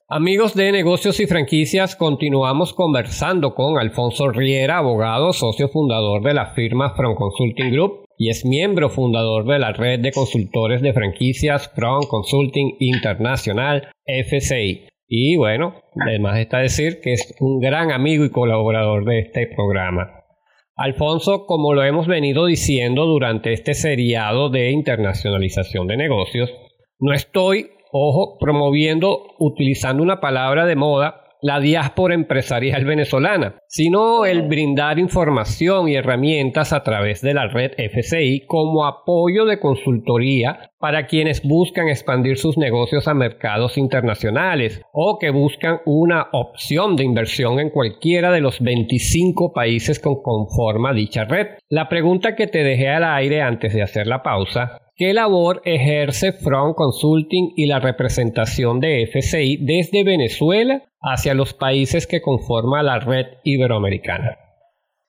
Amigos 0.09 0.55
de 0.55 0.71
negocios 0.71 1.19
y 1.19 1.27
franquicias, 1.27 1.97
continuamos 1.97 2.73
conversando 2.73 3.53
con 3.53 3.77
Alfonso 3.77 4.29
Riera, 4.29 4.77
abogado, 4.77 5.33
socio 5.33 5.67
fundador 5.67 6.23
de 6.23 6.33
la 6.33 6.53
firma 6.53 6.95
From 6.95 7.15
Consulting 7.15 7.73
Group 7.73 8.05
y 8.17 8.29
es 8.29 8.45
miembro 8.45 8.89
fundador 8.89 9.45
de 9.45 9.59
la 9.59 9.73
red 9.73 9.99
de 9.99 10.13
consultores 10.13 10.81
de 10.81 10.93
franquicias 10.93 11.69
From 11.75 12.03
Consulting 12.07 12.77
Internacional, 12.79 13.89
FCI. 14.05 14.87
Y 15.09 15.35
bueno, 15.35 15.75
además 15.99 16.39
está 16.39 16.59
decir 16.59 17.01
que 17.01 17.11
es 17.11 17.35
un 17.41 17.59
gran 17.59 17.91
amigo 17.91 18.23
y 18.23 18.31
colaborador 18.31 19.03
de 19.03 19.19
este 19.19 19.47
programa. 19.53 20.23
Alfonso, 20.77 21.45
como 21.45 21.73
lo 21.73 21.83
hemos 21.83 22.07
venido 22.07 22.45
diciendo 22.45 23.07
durante 23.07 23.51
este 23.51 23.73
seriado 23.73 24.49
de 24.51 24.71
internacionalización 24.71 25.85
de 25.85 25.97
negocios, 25.97 26.49
no 26.97 27.11
estoy, 27.11 27.71
ojo, 27.91 28.37
promoviendo, 28.39 29.23
utilizando 29.39 30.03
una 30.03 30.19
palabra 30.19 30.65
de 30.65 30.75
moda, 30.75 31.27
la 31.41 31.59
diáspora 31.59 32.15
empresarial 32.15 32.85
venezolana, 32.85 33.55
sino 33.67 34.25
el 34.25 34.43
brindar 34.43 34.99
información 34.99 35.87
y 35.87 35.95
herramientas 35.95 36.73
a 36.73 36.83
través 36.83 37.21
de 37.21 37.33
la 37.33 37.47
red 37.47 37.73
FCI 37.77 38.45
como 38.47 38.85
apoyo 38.85 39.45
de 39.45 39.59
consultoría 39.59 40.71
para 40.79 41.07
quienes 41.07 41.43
buscan 41.43 41.89
expandir 41.89 42.37
sus 42.37 42.57
negocios 42.57 43.07
a 43.07 43.13
mercados 43.13 43.77
internacionales 43.77 44.81
o 44.91 45.17
que 45.19 45.29
buscan 45.29 45.79
una 45.85 46.27
opción 46.31 46.95
de 46.95 47.03
inversión 47.03 47.59
en 47.59 47.69
cualquiera 47.69 48.31
de 48.31 48.41
los 48.41 48.59
25 48.59 49.53
países 49.53 49.99
que 49.99 50.09
conforma 50.23 50.93
dicha 50.93 51.25
red. 51.25 51.47
La 51.69 51.89
pregunta 51.89 52.35
que 52.35 52.47
te 52.47 52.63
dejé 52.63 52.89
al 52.89 53.03
aire 53.03 53.41
antes 53.41 53.73
de 53.73 53.83
hacer 53.83 54.07
la 54.07 54.23
pausa 54.23 54.86
¿Qué 54.97 55.13
labor 55.13 55.61
ejerce 55.63 56.33
Front 56.33 56.75
Consulting 56.75 57.53
y 57.55 57.67
la 57.67 57.77
representación 57.77 58.79
de 58.79 59.05
FCI 59.05 59.61
desde 59.61 60.03
Venezuela 60.03 60.89
hacia 60.99 61.35
los 61.35 61.53
países 61.53 62.07
que 62.07 62.19
conforman 62.19 62.87
la 62.87 62.97
red 62.97 63.37
iberoamericana? 63.43 64.39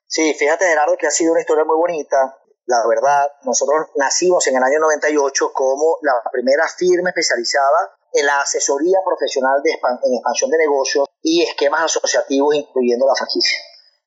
Sí, 0.05 0.35
fíjate 0.35 0.67
Gerardo 0.67 0.95
que 0.99 1.07
ha 1.07 1.11
sido 1.11 1.33
una 1.33 1.41
historia 1.41 1.65
muy 1.65 1.77
bonita. 1.77 2.37
La 2.67 2.85
verdad, 2.87 3.33
nosotros 3.45 3.89
nacimos 3.97 4.47
en 4.49 4.57
el 4.57 4.63
año 4.63 4.79
98 4.79 5.53
como 5.55 5.97
la 6.03 6.21
primera 6.31 6.69
firma 6.69 7.09
especializada 7.09 7.97
en 8.13 8.27
la 8.27 8.43
asesoría 8.43 8.99
profesional 9.03 9.63
de 9.65 9.71
en 9.71 10.15
expansión 10.21 10.51
de 10.51 10.59
negocios 10.59 11.09
y 11.23 11.45
esquemas 11.45 11.85
asociativos, 11.85 12.55
incluyendo 12.55 13.07
la 13.07 13.15
franquicia. 13.17 13.57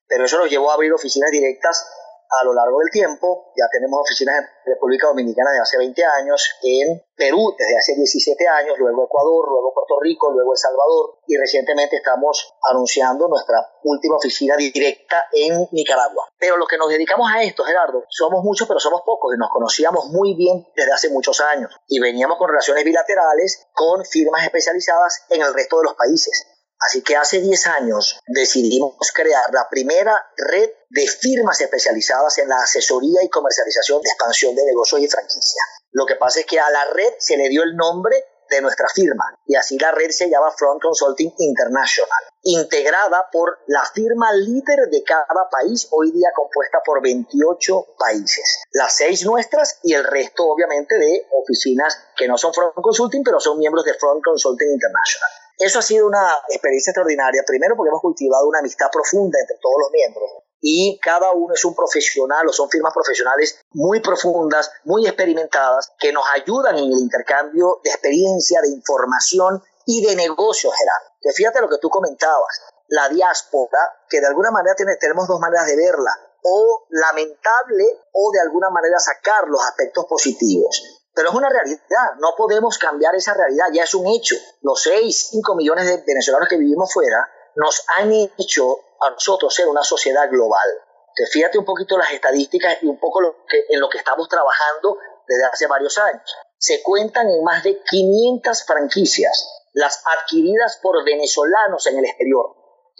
Pero 0.05 0.25
eso 0.25 0.37
nos 0.37 0.49
llevó 0.51 0.69
a 0.69 0.75
abrir 0.75 0.93
oficinas 0.93 1.31
directas 1.31 1.89
a 2.31 2.45
lo 2.45 2.53
largo 2.53 2.79
del 2.79 2.89
tiempo. 2.89 3.51
Ya 3.55 3.65
tenemos 3.71 3.99
oficinas 4.01 4.35
en 4.39 4.73
República 4.73 5.07
Dominicana 5.07 5.51
desde 5.51 5.63
hace 5.63 5.77
20 5.77 6.03
años, 6.05 6.59
en 6.63 7.03
Perú 7.15 7.53
desde 7.57 7.77
hace 7.77 7.95
17 7.95 8.47
años, 8.47 8.77
luego 8.79 9.05
Ecuador, 9.05 9.49
luego 9.49 9.73
Puerto 9.73 9.99
Rico, 10.01 10.31
luego 10.31 10.53
El 10.53 10.57
Salvador 10.57 11.19
y 11.27 11.37
recientemente 11.37 11.97
estamos 11.97 12.55
anunciando 12.63 13.27
nuestra 13.27 13.61
última 13.83 14.15
oficina 14.15 14.55
directa 14.57 15.27
en 15.31 15.67
Nicaragua. 15.71 16.29
Pero 16.39 16.57
lo 16.57 16.65
que 16.65 16.77
nos 16.77 16.89
dedicamos 16.89 17.29
a 17.31 17.43
esto, 17.43 17.63
Gerardo, 17.63 18.05
somos 18.09 18.43
muchos 18.43 18.67
pero 18.67 18.79
somos 18.79 19.01
pocos 19.05 19.33
y 19.35 19.37
nos 19.37 19.49
conocíamos 19.49 20.07
muy 20.07 20.33
bien 20.35 20.65
desde 20.75 20.93
hace 20.93 21.09
muchos 21.09 21.41
años 21.41 21.71
y 21.87 21.99
veníamos 21.99 22.37
con 22.37 22.49
relaciones 22.49 22.83
bilaterales 22.83 23.67
con 23.73 24.03
firmas 24.05 24.43
especializadas 24.43 25.25
en 25.29 25.41
el 25.41 25.53
resto 25.53 25.77
de 25.77 25.83
los 25.83 25.93
países. 25.93 26.50
Así 26.87 27.03
que 27.03 27.15
hace 27.15 27.39
10 27.39 27.67
años 27.67 28.19
decidimos 28.27 28.95
crear 29.13 29.53
la 29.53 29.67
primera 29.69 30.19
red 30.35 30.69
de 30.89 31.07
firmas 31.07 31.61
especializadas 31.61 32.37
en 32.39 32.49
la 32.49 32.57
asesoría 32.57 33.23
y 33.23 33.29
comercialización 33.29 34.01
de 34.01 34.09
expansión 34.09 34.55
de 34.55 34.65
negocios 34.65 35.01
y 35.01 35.07
franquicia. 35.07 35.61
Lo 35.91 36.05
que 36.05 36.15
pasa 36.15 36.39
es 36.39 36.45
que 36.45 36.59
a 36.59 36.69
la 36.69 36.85
red 36.85 37.13
se 37.19 37.37
le 37.37 37.49
dio 37.49 37.63
el 37.63 37.75
nombre 37.75 38.25
de 38.49 38.61
nuestra 38.61 38.87
firma 38.93 39.23
y 39.45 39.55
así 39.55 39.79
la 39.79 39.91
red 39.91 40.09
se 40.11 40.29
llama 40.29 40.51
Front 40.51 40.81
Consulting 40.81 41.33
International, 41.37 42.23
integrada 42.43 43.27
por 43.31 43.59
la 43.67 43.83
firma 43.93 44.31
líder 44.33 44.89
de 44.91 45.03
cada 45.03 45.49
país, 45.49 45.87
hoy 45.91 46.11
día 46.11 46.29
compuesta 46.35 46.79
por 46.83 47.01
28 47.01 47.95
países, 47.97 48.63
las 48.73 48.95
seis 48.95 49.25
nuestras 49.25 49.79
y 49.83 49.93
el 49.93 50.03
resto 50.03 50.43
obviamente 50.43 50.97
de 50.97 51.27
oficinas 51.41 51.97
que 52.17 52.27
no 52.27 52.37
son 52.37 52.53
Front 52.53 52.73
Consulting 52.75 53.23
pero 53.23 53.39
son 53.39 53.57
miembros 53.57 53.85
de 53.85 53.93
Front 53.93 54.21
Consulting 54.23 54.69
International. 54.69 55.29
Eso 55.61 55.79
ha 55.79 55.81
sido 55.83 56.07
una 56.07 56.33
experiencia 56.49 56.89
extraordinaria, 56.89 57.43
primero 57.45 57.75
porque 57.75 57.89
hemos 57.89 58.01
cultivado 58.01 58.47
una 58.47 58.59
amistad 58.59 58.87
profunda 58.91 59.39
entre 59.39 59.57
todos 59.61 59.75
los 59.77 59.91
miembros 59.91 60.41
y 60.61 60.99
cada 61.01 61.31
uno 61.31 61.53
es 61.53 61.65
un 61.65 61.75
profesional 61.75 62.47
o 62.47 62.53
son 62.53 62.69
firmas 62.69 62.93
profesionales 62.93 63.59
muy 63.73 63.99
profundas, 63.99 64.71
muy 64.85 65.05
experimentadas, 65.07 65.91
que 65.99 66.13
nos 66.13 66.23
ayudan 66.33 66.77
en 66.77 66.85
el 66.85 66.99
intercambio 66.99 67.79
de 67.83 67.89
experiencia, 67.89 68.61
de 68.61 68.69
información 68.69 69.61
y 69.85 70.05
de 70.05 70.15
negocios, 70.15 70.73
Gerardo. 70.77 71.17
Que 71.19 71.31
fíjate 71.31 71.61
lo 71.61 71.69
que 71.69 71.79
tú 71.79 71.89
comentabas, 71.89 72.61
la 72.87 73.09
diáspora, 73.09 73.79
que 74.07 74.19
de 74.19 74.27
alguna 74.27 74.51
manera 74.51 74.75
tenemos 74.99 75.27
dos 75.27 75.39
maneras 75.39 75.65
de 75.65 75.75
verla, 75.75 76.11
o 76.43 76.85
lamentable 76.89 77.85
o 78.13 78.31
de 78.31 78.41
alguna 78.41 78.69
manera 78.69 78.99
sacar 78.99 79.47
los 79.47 79.61
aspectos 79.63 80.05
positivos. 80.05 81.00
Pero 81.13 81.29
es 81.29 81.35
una 81.35 81.49
realidad, 81.49 82.15
no 82.19 82.29
podemos 82.37 82.77
cambiar 82.77 83.13
esa 83.15 83.33
realidad, 83.33 83.65
ya 83.73 83.83
es 83.83 83.93
un 83.93 84.07
hecho. 84.07 84.35
Los 84.61 84.81
6, 84.83 85.29
5 85.31 85.55
millones 85.55 85.85
de 85.85 86.03
venezolanos 86.05 86.47
que 86.47 86.57
vivimos 86.57 86.91
fuera 86.93 87.29
nos 87.55 87.83
han 87.97 88.11
hecho 88.11 88.79
a 89.01 89.09
nosotros 89.09 89.53
ser 89.53 89.67
una 89.67 89.83
sociedad 89.83 90.29
global. 90.29 90.67
Te 91.13 91.25
fíjate 91.25 91.57
un 91.57 91.65
poquito 91.65 91.97
las 91.97 92.11
estadísticas 92.11 92.77
y 92.81 92.87
un 92.87 92.97
poco 92.99 93.19
lo 93.19 93.45
que, 93.45 93.65
en 93.69 93.79
lo 93.81 93.89
que 93.89 93.97
estamos 93.97 94.29
trabajando 94.29 94.97
desde 95.27 95.45
hace 95.45 95.67
varios 95.67 95.97
años. 95.97 96.23
Se 96.57 96.81
cuentan 96.81 97.29
en 97.29 97.43
más 97.43 97.63
de 97.63 97.81
500 97.83 98.63
franquicias, 98.63 99.65
las 99.73 100.03
adquiridas 100.05 100.79
por 100.81 101.03
venezolanos 101.03 101.85
en 101.87 101.97
el 101.97 102.05
exterior. 102.05 102.55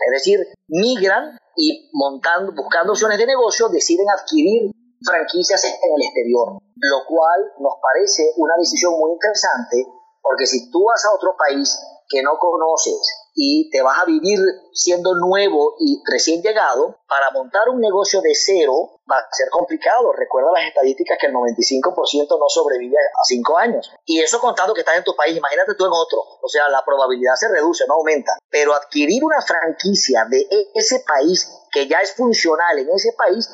Es 0.06 0.12
decir, 0.12 0.40
migran 0.68 1.38
y 1.56 1.90
montando, 1.94 2.54
buscando 2.54 2.94
opciones 2.94 3.18
de 3.18 3.28
negocio, 3.28 3.70
deciden 3.70 4.10
adquirir 4.10 4.72
franquicias 5.04 5.64
en 5.66 5.94
el 5.96 6.02
exterior, 6.02 6.62
lo 6.76 7.00
cual 7.08 7.40
nos 7.60 7.74
parece 7.82 8.34
una 8.38 8.56
decisión 8.58 8.94
muy 9.00 9.12
interesante 9.12 9.86
porque 10.22 10.46
si 10.46 10.70
tú 10.72 10.86
vas 10.86 11.04
a 11.06 11.16
otro 11.16 11.36
país 11.38 11.78
que 12.08 12.22
no 12.22 12.38
conoces 12.40 13.21
y 13.34 13.70
te 13.70 13.82
vas 13.82 14.00
a 14.02 14.06
vivir 14.06 14.40
siendo 14.74 15.16
nuevo 15.16 15.76
y 15.80 16.02
recién 16.12 16.42
llegado, 16.42 17.00
para 17.08 17.32
montar 17.32 17.70
un 17.70 17.80
negocio 17.80 18.22
de 18.22 18.34
cero 18.36 19.02
va 19.10 19.18
a 19.18 19.28
ser 19.32 19.50
complicado. 19.50 20.12
Recuerda 20.14 20.52
las 20.54 20.68
estadísticas 20.68 21.18
que 21.20 21.28
el 21.28 21.34
95% 21.34 22.40
no 22.40 22.48
sobrevive 22.48 22.98
a 22.98 23.24
5 23.26 23.58
años. 23.58 23.92
Y 24.06 24.22
eso 24.22 24.40
contando 24.40 24.74
que 24.74 24.82
estás 24.82 24.98
en 24.98 25.04
tu 25.04 25.16
país, 25.16 25.36
imagínate 25.36 25.76
tú 25.76 25.86
en 25.86 25.92
otro. 25.92 26.20
O 26.42 26.48
sea, 26.48 26.70
la 26.70 26.84
probabilidad 26.86 27.36
se 27.36 27.50
reduce, 27.50 27.86
no 27.88 27.96
aumenta. 27.96 28.38
Pero 28.50 28.74
adquirir 28.74 29.24
una 29.24 29.42
franquicia 29.42 30.26
de 30.30 30.48
ese 30.74 31.04
país 31.06 31.50
que 31.72 31.88
ya 31.88 32.00
es 32.00 32.14
funcional 32.14 32.80
en 32.80 32.90
ese 32.90 33.14
país 33.14 33.50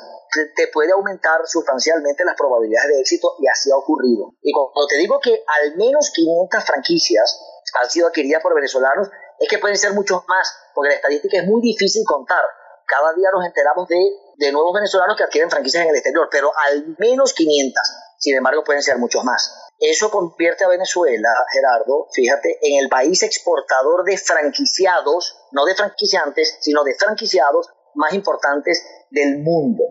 te 0.54 0.68
puede 0.68 0.92
aumentar 0.92 1.40
sustancialmente 1.46 2.24
las 2.24 2.36
probabilidades 2.36 2.88
de 2.88 3.00
éxito 3.00 3.34
y 3.38 3.48
así 3.48 3.70
ha 3.70 3.76
ocurrido. 3.76 4.34
Y 4.42 4.52
cuando 4.52 4.86
te 4.86 4.98
digo 4.98 5.18
que 5.20 5.42
al 5.62 5.76
menos 5.76 6.10
500 6.10 6.64
franquicias 6.64 7.40
han 7.82 7.90
sido 7.90 8.08
adquiridas 8.08 8.42
por 8.42 8.54
venezolanos, 8.54 9.08
es 9.38 9.48
que 9.48 9.58
pueden 9.58 9.76
ser 9.76 9.92
muchos 9.92 10.22
más, 10.26 10.52
porque 10.74 10.90
la 10.90 10.96
estadística 10.96 11.38
es 11.38 11.46
muy 11.46 11.60
difícil 11.62 12.02
contar. 12.04 12.42
Cada 12.86 13.12
día 13.14 13.28
nos 13.32 13.44
enteramos 13.44 13.86
de, 13.88 13.98
de 14.36 14.52
nuevos 14.52 14.72
venezolanos 14.74 15.16
que 15.16 15.24
adquieren 15.24 15.50
franquicias 15.50 15.84
en 15.84 15.90
el 15.90 15.96
exterior, 15.96 16.28
pero 16.30 16.50
al 16.66 16.96
menos 16.98 17.34
500. 17.34 17.82
Sin 18.18 18.36
embargo, 18.36 18.64
pueden 18.64 18.82
ser 18.82 18.98
muchos 18.98 19.22
más. 19.24 19.68
Eso 19.78 20.10
convierte 20.10 20.64
a 20.64 20.68
Venezuela, 20.68 21.28
Gerardo, 21.52 22.08
fíjate, 22.12 22.58
en 22.62 22.82
el 22.82 22.88
país 22.88 23.22
exportador 23.22 24.04
de 24.04 24.16
franquiciados, 24.16 25.36
no 25.52 25.64
de 25.66 25.76
franquiciantes, 25.76 26.58
sino 26.60 26.82
de 26.82 26.96
franquiciados 26.96 27.70
más 27.94 28.12
importantes 28.12 28.84
del 29.10 29.38
mundo. 29.38 29.84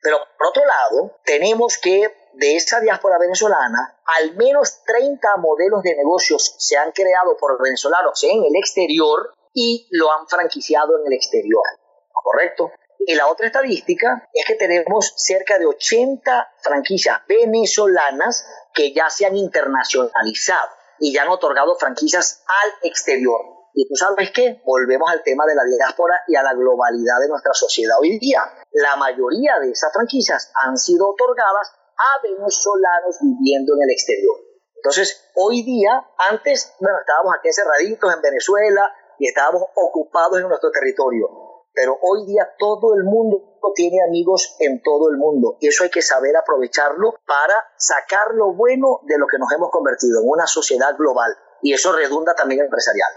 Pero 0.00 0.18
por 0.38 0.48
otro 0.48 0.62
lado, 0.64 1.18
tenemos 1.24 1.78
que 1.78 2.21
de 2.34 2.56
esa 2.56 2.80
diáspora 2.80 3.18
venezolana, 3.18 4.00
al 4.18 4.36
menos 4.36 4.82
30 4.84 5.36
modelos 5.38 5.82
de 5.82 5.96
negocios 5.96 6.54
se 6.58 6.76
han 6.76 6.92
creado 6.92 7.36
por 7.36 7.62
venezolanos 7.62 8.22
en 8.24 8.44
el 8.44 8.56
exterior 8.56 9.34
y 9.52 9.88
lo 9.90 10.12
han 10.12 10.26
franquiciado 10.28 10.98
en 10.98 11.06
el 11.06 11.12
exterior. 11.12 11.64
¿Correcto? 12.12 12.70
Y 12.98 13.14
la 13.14 13.26
otra 13.26 13.46
estadística 13.46 14.28
es 14.32 14.44
que 14.46 14.54
tenemos 14.54 15.12
cerca 15.16 15.58
de 15.58 15.66
80 15.66 16.52
franquicias 16.62 17.20
venezolanas 17.26 18.46
que 18.72 18.92
ya 18.92 19.10
se 19.10 19.26
han 19.26 19.36
internacionalizado 19.36 20.68
y 21.00 21.12
ya 21.12 21.22
han 21.22 21.28
otorgado 21.28 21.74
franquicias 21.76 22.44
al 22.46 22.88
exterior. 22.88 23.40
Y 23.74 23.88
tú 23.88 23.96
sabes 23.96 24.30
qué, 24.30 24.60
volvemos 24.64 25.10
al 25.10 25.22
tema 25.22 25.46
de 25.46 25.54
la 25.54 25.64
diáspora 25.64 26.14
y 26.28 26.36
a 26.36 26.42
la 26.42 26.52
globalidad 26.52 27.18
de 27.20 27.28
nuestra 27.28 27.54
sociedad 27.54 27.96
hoy 28.00 28.18
día. 28.18 28.42
La 28.72 28.96
mayoría 28.96 29.58
de 29.60 29.70
esas 29.70 29.92
franquicias 29.92 30.52
han 30.54 30.76
sido 30.76 31.08
otorgadas 31.08 31.72
a 31.96 32.22
venezolanos 32.22 33.18
viviendo 33.20 33.74
en 33.74 33.82
el 33.82 33.90
exterior. 33.90 34.36
Entonces, 34.76 35.30
hoy 35.36 35.62
día, 35.62 36.04
antes, 36.18 36.74
bueno, 36.80 36.98
estábamos 37.00 37.34
aquí 37.38 37.48
encerraditos 37.48 38.14
en 38.14 38.20
Venezuela 38.20 38.92
y 39.18 39.28
estábamos 39.28 39.62
ocupados 39.76 40.40
en 40.40 40.48
nuestro 40.48 40.70
territorio, 40.70 41.28
pero 41.72 41.96
hoy 42.02 42.26
día 42.26 42.48
todo 42.58 42.94
el 42.94 43.04
mundo 43.04 43.52
tiene 43.74 43.98
amigos 44.06 44.56
en 44.58 44.82
todo 44.82 45.10
el 45.10 45.18
mundo 45.18 45.56
y 45.60 45.68
eso 45.68 45.84
hay 45.84 45.90
que 45.90 46.02
saber 46.02 46.36
aprovecharlo 46.36 47.14
para 47.26 47.54
sacar 47.76 48.34
lo 48.34 48.54
bueno 48.54 49.00
de 49.06 49.18
lo 49.18 49.26
que 49.26 49.38
nos 49.38 49.52
hemos 49.52 49.70
convertido 49.70 50.20
en 50.20 50.28
una 50.28 50.46
sociedad 50.46 50.96
global 50.98 51.32
y 51.62 51.72
eso 51.72 51.92
redunda 51.92 52.34
también 52.34 52.62
empresarial. 52.62 53.10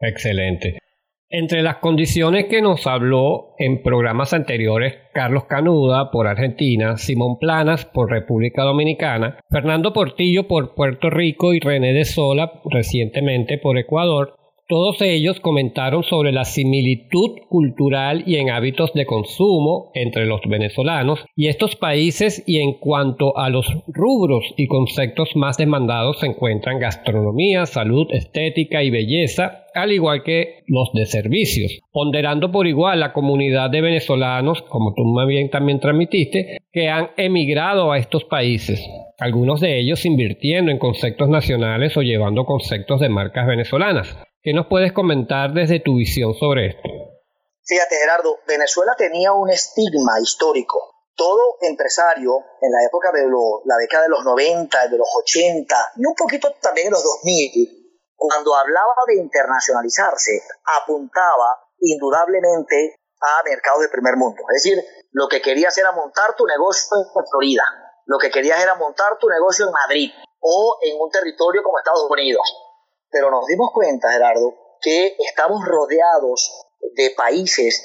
Excelente. 0.00 0.78
Entre 1.34 1.62
las 1.62 1.78
condiciones 1.78 2.44
que 2.44 2.60
nos 2.60 2.86
habló 2.86 3.54
en 3.58 3.82
programas 3.82 4.34
anteriores 4.34 4.98
Carlos 5.14 5.44
Canuda 5.44 6.10
por 6.10 6.26
Argentina, 6.26 6.98
Simón 6.98 7.38
Planas 7.38 7.86
por 7.86 8.10
República 8.10 8.64
Dominicana, 8.64 9.38
Fernando 9.50 9.94
Portillo 9.94 10.46
por 10.46 10.74
Puerto 10.74 11.08
Rico 11.08 11.54
y 11.54 11.60
René 11.60 11.94
de 11.94 12.04
Sola 12.04 12.60
recientemente 12.66 13.56
por 13.56 13.78
Ecuador, 13.78 14.34
todos 14.68 15.02
ellos 15.02 15.40
comentaron 15.40 16.02
sobre 16.02 16.32
la 16.32 16.44
similitud 16.44 17.38
cultural 17.48 18.22
y 18.26 18.36
en 18.36 18.50
hábitos 18.50 18.92
de 18.94 19.06
consumo 19.06 19.90
entre 19.94 20.24
los 20.24 20.40
venezolanos 20.48 21.24
y 21.36 21.48
estos 21.48 21.76
países 21.76 22.42
y 22.46 22.58
en 22.58 22.74
cuanto 22.74 23.36
a 23.36 23.50
los 23.50 23.66
rubros 23.88 24.54
y 24.56 24.68
conceptos 24.68 25.36
más 25.36 25.56
demandados 25.56 26.20
se 26.20 26.26
encuentran 26.26 26.78
gastronomía, 26.78 27.66
salud, 27.66 28.06
estética 28.12 28.82
y 28.82 28.90
belleza, 28.90 29.66
al 29.74 29.92
igual 29.92 30.22
que 30.22 30.62
los 30.66 30.92
de 30.92 31.06
servicios, 31.06 31.80
ponderando 31.92 32.50
por 32.52 32.66
igual 32.66 33.00
la 33.00 33.12
comunidad 33.12 33.70
de 33.70 33.80
venezolanos, 33.80 34.62
como 34.62 34.94
tú 34.94 35.04
más 35.04 35.26
bien 35.26 35.50
también 35.50 35.80
transmitiste, 35.80 36.58
que 36.72 36.88
han 36.88 37.10
emigrado 37.16 37.92
a 37.92 37.98
estos 37.98 38.24
países, 38.24 38.80
algunos 39.18 39.60
de 39.60 39.80
ellos 39.80 40.06
invirtiendo 40.06 40.70
en 40.70 40.78
conceptos 40.78 41.28
nacionales 41.28 41.96
o 41.96 42.02
llevando 42.02 42.44
conceptos 42.44 43.00
de 43.00 43.08
marcas 43.08 43.46
venezolanas. 43.46 44.16
¿Qué 44.42 44.52
nos 44.52 44.66
puedes 44.66 44.92
comentar 44.92 45.54
desde 45.54 45.78
tu 45.78 46.02
visión 46.02 46.34
sobre 46.34 46.74
esto? 46.74 46.88
Fíjate, 47.62 47.94
Gerardo, 47.94 48.40
Venezuela 48.44 48.90
tenía 48.98 49.30
un 49.32 49.48
estigma 49.48 50.18
histórico. 50.20 50.90
Todo 51.14 51.58
empresario 51.60 52.42
en 52.60 52.72
la 52.72 52.82
época 52.82 53.12
de 53.12 53.22
la 53.22 53.76
década 53.78 54.02
de 54.02 54.08
los 54.08 54.24
90, 54.24 54.88
de 54.88 54.98
los 54.98 55.06
80 55.22 55.76
y 55.94 56.06
un 56.06 56.14
poquito 56.16 56.50
también 56.60 56.88
en 56.88 56.94
los 56.94 57.04
2000, 57.04 58.02
cuando 58.16 58.56
hablaba 58.56 59.06
de 59.06 59.22
internacionalizarse, 59.22 60.42
apuntaba 60.82 61.70
indudablemente 61.78 62.96
a 63.20 63.44
mercados 63.44 63.82
de 63.82 63.94
primer 63.94 64.16
mundo. 64.16 64.42
Es 64.56 64.64
decir, 64.64 64.82
lo 65.12 65.28
que 65.28 65.40
querías 65.40 65.78
era 65.78 65.92
montar 65.92 66.34
tu 66.34 66.46
negocio 66.46 66.98
en 66.98 67.26
Florida, 67.30 67.62
lo 68.06 68.18
que 68.18 68.32
querías 68.32 68.60
era 68.60 68.74
montar 68.74 69.18
tu 69.20 69.28
negocio 69.28 69.66
en 69.66 69.72
Madrid 69.72 70.10
o 70.40 70.78
en 70.82 71.00
un 71.00 71.10
territorio 71.10 71.62
como 71.62 71.78
Estados 71.78 72.10
Unidos 72.10 72.71
pero 73.12 73.30
nos 73.30 73.46
dimos 73.46 73.70
cuenta, 73.72 74.10
Gerardo, 74.10 74.54
que 74.80 75.16
estamos 75.18 75.64
rodeados 75.64 76.50
de 76.96 77.10
países 77.10 77.84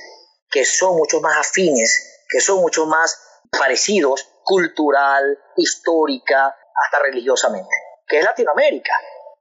que 0.49 0.65
son 0.65 0.95
mucho 0.95 1.19
más 1.19 1.37
afines, 1.37 2.25
que 2.29 2.39
son 2.39 2.61
mucho 2.61 2.85
más 2.85 3.21
parecidos 3.51 4.27
cultural, 4.43 5.37
histórica, 5.57 6.45
hasta 6.47 6.99
religiosamente, 7.03 7.75
que 8.07 8.19
es 8.19 8.25
Latinoamérica. 8.25 8.93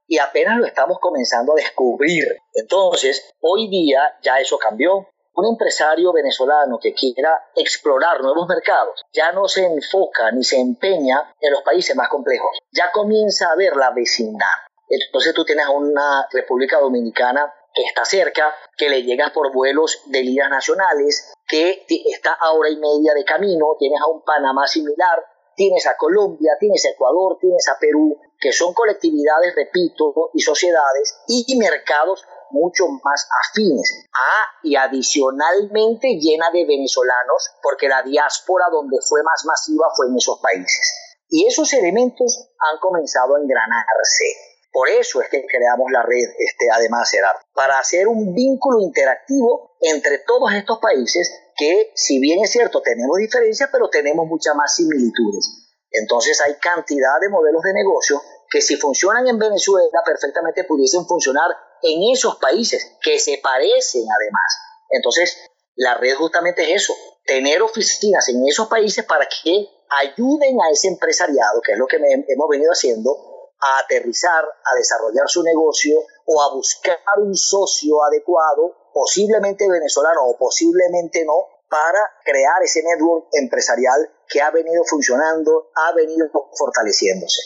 Y 0.07 0.19
apenas 0.19 0.57
lo 0.57 0.65
estamos 0.65 0.99
comenzando 0.99 1.53
a 1.53 1.55
descubrir. 1.55 2.25
Entonces, 2.53 3.33
hoy 3.41 3.69
día 3.69 4.17
ya 4.21 4.39
eso 4.39 4.57
cambió. 4.57 5.07
Un 5.33 5.45
empresario 5.45 6.11
venezolano 6.11 6.79
que 6.81 6.93
quiera 6.93 7.51
explorar 7.55 8.21
nuevos 8.21 8.47
mercados 8.47 9.05
ya 9.13 9.31
no 9.31 9.47
se 9.47 9.65
enfoca 9.65 10.31
ni 10.31 10.43
se 10.43 10.59
empeña 10.59 11.31
en 11.39 11.51
los 11.51 11.61
países 11.61 11.95
más 11.95 12.09
complejos. 12.09 12.57
Ya 12.71 12.91
comienza 12.91 13.51
a 13.51 13.55
ver 13.55 13.75
la 13.75 13.91
vecindad 13.91 14.66
entonces 14.89 15.33
tú 15.33 15.43
tienes 15.43 15.67
una 15.67 16.27
República 16.31 16.79
Dominicana 16.79 17.53
que 17.73 17.83
está 17.83 18.05
cerca, 18.05 18.53
que 18.75 18.89
le 18.89 19.03
llegas 19.03 19.31
por 19.31 19.53
vuelos 19.53 20.01
de 20.05 20.23
líneas 20.23 20.49
nacionales, 20.49 21.31
que 21.47 21.85
está 21.87 22.33
a 22.33 22.51
hora 22.53 22.69
y 22.69 22.77
media 22.77 23.13
de 23.13 23.23
camino, 23.23 23.75
tienes 23.77 23.99
a 24.01 24.07
un 24.07 24.23
Panamá 24.23 24.65
similar, 24.65 25.23
tienes 25.55 25.85
a 25.87 25.95
Colombia, 25.97 26.53
tienes 26.59 26.85
a 26.85 26.89
Ecuador, 26.89 27.37
tienes 27.39 27.67
a 27.67 27.77
Perú, 27.79 28.17
que 28.39 28.51
son 28.51 28.73
colectividades, 28.73 29.53
repito, 29.55 30.31
y 30.33 30.41
sociedades 30.41 31.19
y 31.27 31.55
mercados 31.57 32.25
mucho 32.51 32.85
más 33.03 33.27
afines. 33.49 34.05
Ah, 34.13 34.45
y 34.63 34.75
adicionalmente 34.75 36.17
llena 36.19 36.49
de 36.51 36.65
venezolanos, 36.65 37.51
porque 37.61 37.87
la 37.87 38.03
diáspora 38.03 38.65
donde 38.71 38.97
fue 39.07 39.21
más 39.23 39.43
masiva 39.45 39.87
fue 39.95 40.07
en 40.07 40.17
esos 40.17 40.39
países. 40.41 40.93
Y 41.29 41.45
esos 41.45 41.71
elementos 41.73 42.49
han 42.59 42.79
comenzado 42.79 43.35
a 43.35 43.39
engranarse. 43.39 44.46
Por 44.77 44.89
eso 44.89 45.23
es 45.23 45.29
que 45.29 45.41
creamos 45.41 45.89
la 45.91 46.03
red, 46.03 46.29
este, 46.37 46.69
además, 46.71 47.09
Gerardo, 47.09 47.39
para 47.51 47.79
hacer 47.79 48.07
un 48.07 48.35
vínculo 48.35 48.79
interactivo 48.79 49.75
entre 49.81 50.19
todos 50.19 50.53
estos 50.53 50.77
países 50.77 51.33
que, 51.55 51.89
si 51.95 52.19
bien 52.19 52.43
es 52.43 52.51
cierto, 52.51 52.83
tenemos 52.83 53.17
diferencias, 53.17 53.71
pero 53.71 53.89
tenemos 53.89 54.27
muchas 54.27 54.53
más 54.53 54.75
similitudes. 54.75 55.73
Entonces 55.89 56.39
hay 56.41 56.59
cantidad 56.61 57.19
de 57.19 57.29
modelos 57.29 57.63
de 57.63 57.73
negocio 57.73 58.21
que 58.51 58.61
si 58.61 58.75
funcionan 58.75 59.27
en 59.27 59.39
Venezuela 59.39 60.03
perfectamente 60.05 60.63
pudiesen 60.65 61.07
funcionar 61.07 61.49
en 61.81 62.13
esos 62.13 62.35
países 62.35 62.99
que 63.01 63.17
se 63.17 63.39
parecen 63.41 64.03
además. 64.03 64.59
Entonces, 64.91 65.39
la 65.73 65.95
red 65.95 66.13
justamente 66.13 66.61
es 66.61 66.83
eso, 66.83 66.93
tener 67.25 67.63
oficinas 67.63 68.29
en 68.29 68.45
esos 68.47 68.67
países 68.67 69.03
para 69.05 69.27
que 69.27 69.69
ayuden 70.03 70.61
a 70.61 70.69
ese 70.69 70.87
empresariado, 70.87 71.61
que 71.65 71.71
es 71.71 71.79
lo 71.79 71.87
que 71.87 71.97
hemos 71.97 72.47
venido 72.47 72.71
haciendo, 72.71 73.36
a 73.59 73.79
aterrizar, 73.79 74.43
a 74.43 74.75
desarrollar 74.75 75.27
su 75.27 75.43
negocio 75.43 75.99
o 76.25 76.41
a 76.41 76.53
buscar 76.53 76.99
un 77.17 77.35
socio 77.35 78.03
adecuado, 78.03 78.89
posiblemente 78.93 79.69
venezolano 79.69 80.25
o 80.25 80.37
posiblemente 80.37 81.25
no, 81.25 81.57
para 81.69 81.99
crear 82.23 82.63
ese 82.63 82.81
network 82.83 83.27
empresarial 83.33 84.09
que 84.27 84.41
ha 84.41 84.51
venido 84.51 84.83
funcionando, 84.85 85.69
ha 85.75 85.93
venido 85.93 86.27
fortaleciéndose. 86.57 87.41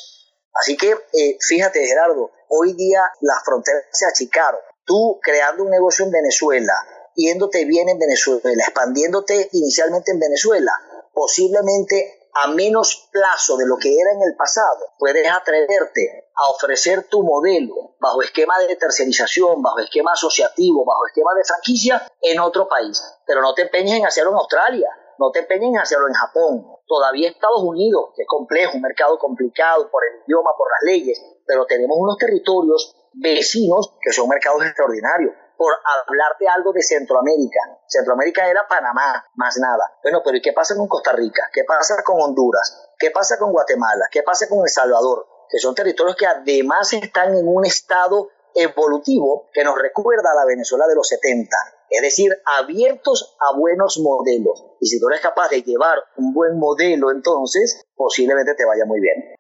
Así 0.54 0.76
que 0.76 0.92
eh, 0.92 1.38
fíjate 1.40 1.86
Gerardo, 1.86 2.30
hoy 2.50 2.74
día 2.74 3.04
las 3.22 3.44
fronteras 3.44 3.84
se 3.92 4.06
achicaron. 4.06 4.60
Tú 4.84 5.20
creando 5.22 5.64
un 5.64 5.70
negocio 5.70 6.06
en 6.06 6.12
Venezuela, 6.12 6.74
yéndote 7.16 7.66
bien 7.66 7.90
en 7.90 8.00
Venezuela, 8.00 8.64
expandiéndote 8.64 9.50
inicialmente 9.54 10.12
en 10.12 10.20
Venezuela, 10.20 10.74
posiblemente 11.14 12.21
a 12.34 12.48
menos 12.48 13.10
plazo 13.12 13.58
de 13.58 13.66
lo 13.68 13.78
que 13.78 13.94
era 13.94 14.12
en 14.14 14.22
el 14.22 14.36
pasado, 14.36 14.94
puedes 14.98 15.30
atreverte 15.30 16.30
a 16.36 16.50
ofrecer 16.52 17.08
tu 17.10 17.24
modelo 17.24 17.96
bajo 18.00 18.22
esquema 18.22 18.58
de 18.60 18.76
tercerización, 18.76 19.62
bajo 19.62 19.80
esquema 19.80 20.14
asociativo, 20.14 20.86
bajo 20.86 21.06
esquema 21.08 21.34
de 21.36 21.44
franquicia 21.44 22.08
en 22.22 22.40
otro 22.40 22.68
país. 22.68 23.02
Pero 23.26 23.42
no 23.42 23.54
te 23.54 23.64
empeñes 23.64 23.98
en 23.98 24.06
hacerlo 24.06 24.32
en 24.32 24.38
Australia, 24.38 24.90
no 25.20 25.32
te 25.32 25.40
empeñes 25.40 25.70
en 25.70 25.80
hacerlo 25.80 26.08
en 26.08 26.14
Japón. 26.14 26.66
Todavía 26.88 27.30
Estados 27.30 27.64
Unidos, 27.64 28.12
que 28.16 28.24
es 28.24 28.28
complejo, 28.28 28.76
un 28.76 28.82
mercado 28.82 29.18
complicado 29.20 29.90
por 29.92 30.04
el 30.04 30.22
idioma, 30.26 30.52
por 30.58 30.68
las 30.70 30.94
leyes, 30.94 31.22
pero 31.46 31.66
tenemos 31.66 31.98
unos 32.00 32.18
territorios 32.18 32.96
vecinos 33.14 33.94
que 34.02 34.12
son 34.12 34.30
mercados 34.30 34.64
extraordinarios 34.64 35.34
por 35.62 35.74
hablarte 35.78 36.48
algo 36.48 36.74
de 36.74 36.82
Centroamérica. 36.82 37.60
Centroamérica 37.86 38.50
era 38.50 38.66
Panamá, 38.68 39.24
más 39.36 39.60
nada. 39.60 39.94
Bueno, 40.02 40.22
pero 40.26 40.38
¿y 40.38 40.42
qué 40.42 40.54
pasa 40.54 40.76
con 40.76 40.88
Costa 40.88 41.12
Rica? 41.12 41.52
¿Qué 41.54 41.62
pasa 41.68 42.02
con 42.04 42.20
Honduras? 42.20 42.90
¿Qué 42.98 43.12
pasa 43.12 43.38
con 43.38 43.52
Guatemala? 43.52 44.06
¿Qué 44.10 44.24
pasa 44.24 44.50
con 44.50 44.64
El 44.64 44.70
Salvador? 44.70 45.28
Que 45.48 45.60
son 45.60 45.76
territorios 45.76 46.16
que 46.16 46.26
además 46.26 46.92
están 46.94 47.36
en 47.36 47.48
un 47.48 47.64
estado 47.64 48.30
evolutivo 48.56 49.52
que 49.54 49.64
nos 49.64 49.78
recuerda 49.78 50.32
a 50.32 50.36
la 50.42 50.48
Venezuela 50.48 50.88
de 50.88 50.96
los 50.96 51.08
70. 51.08 51.56
Es 51.92 52.02
decir, 52.02 52.32
abiertos 52.60 53.38
a 53.40 53.56
buenos 53.56 54.00
modelos. 54.02 54.66
Y 54.80 54.88
si 54.88 55.00
tú 55.00 55.10
eres 55.10 55.22
capaz 55.22 55.50
de 55.50 55.62
llevar 55.62 56.00
un 56.18 56.34
buen 56.34 56.58
modelo, 56.58 57.12
entonces 57.12 57.86
posiblemente 57.94 58.56
te 58.56 58.66
vaya 58.66 58.86
muy 58.88 59.00
bien. 59.00 59.36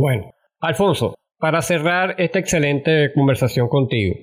Bueno, 0.00 0.32
Alfonso, 0.58 1.14
para 1.38 1.62
cerrar 1.62 2.16
esta 2.18 2.40
excelente 2.40 3.12
conversación 3.14 3.68
contigo, 3.68 4.16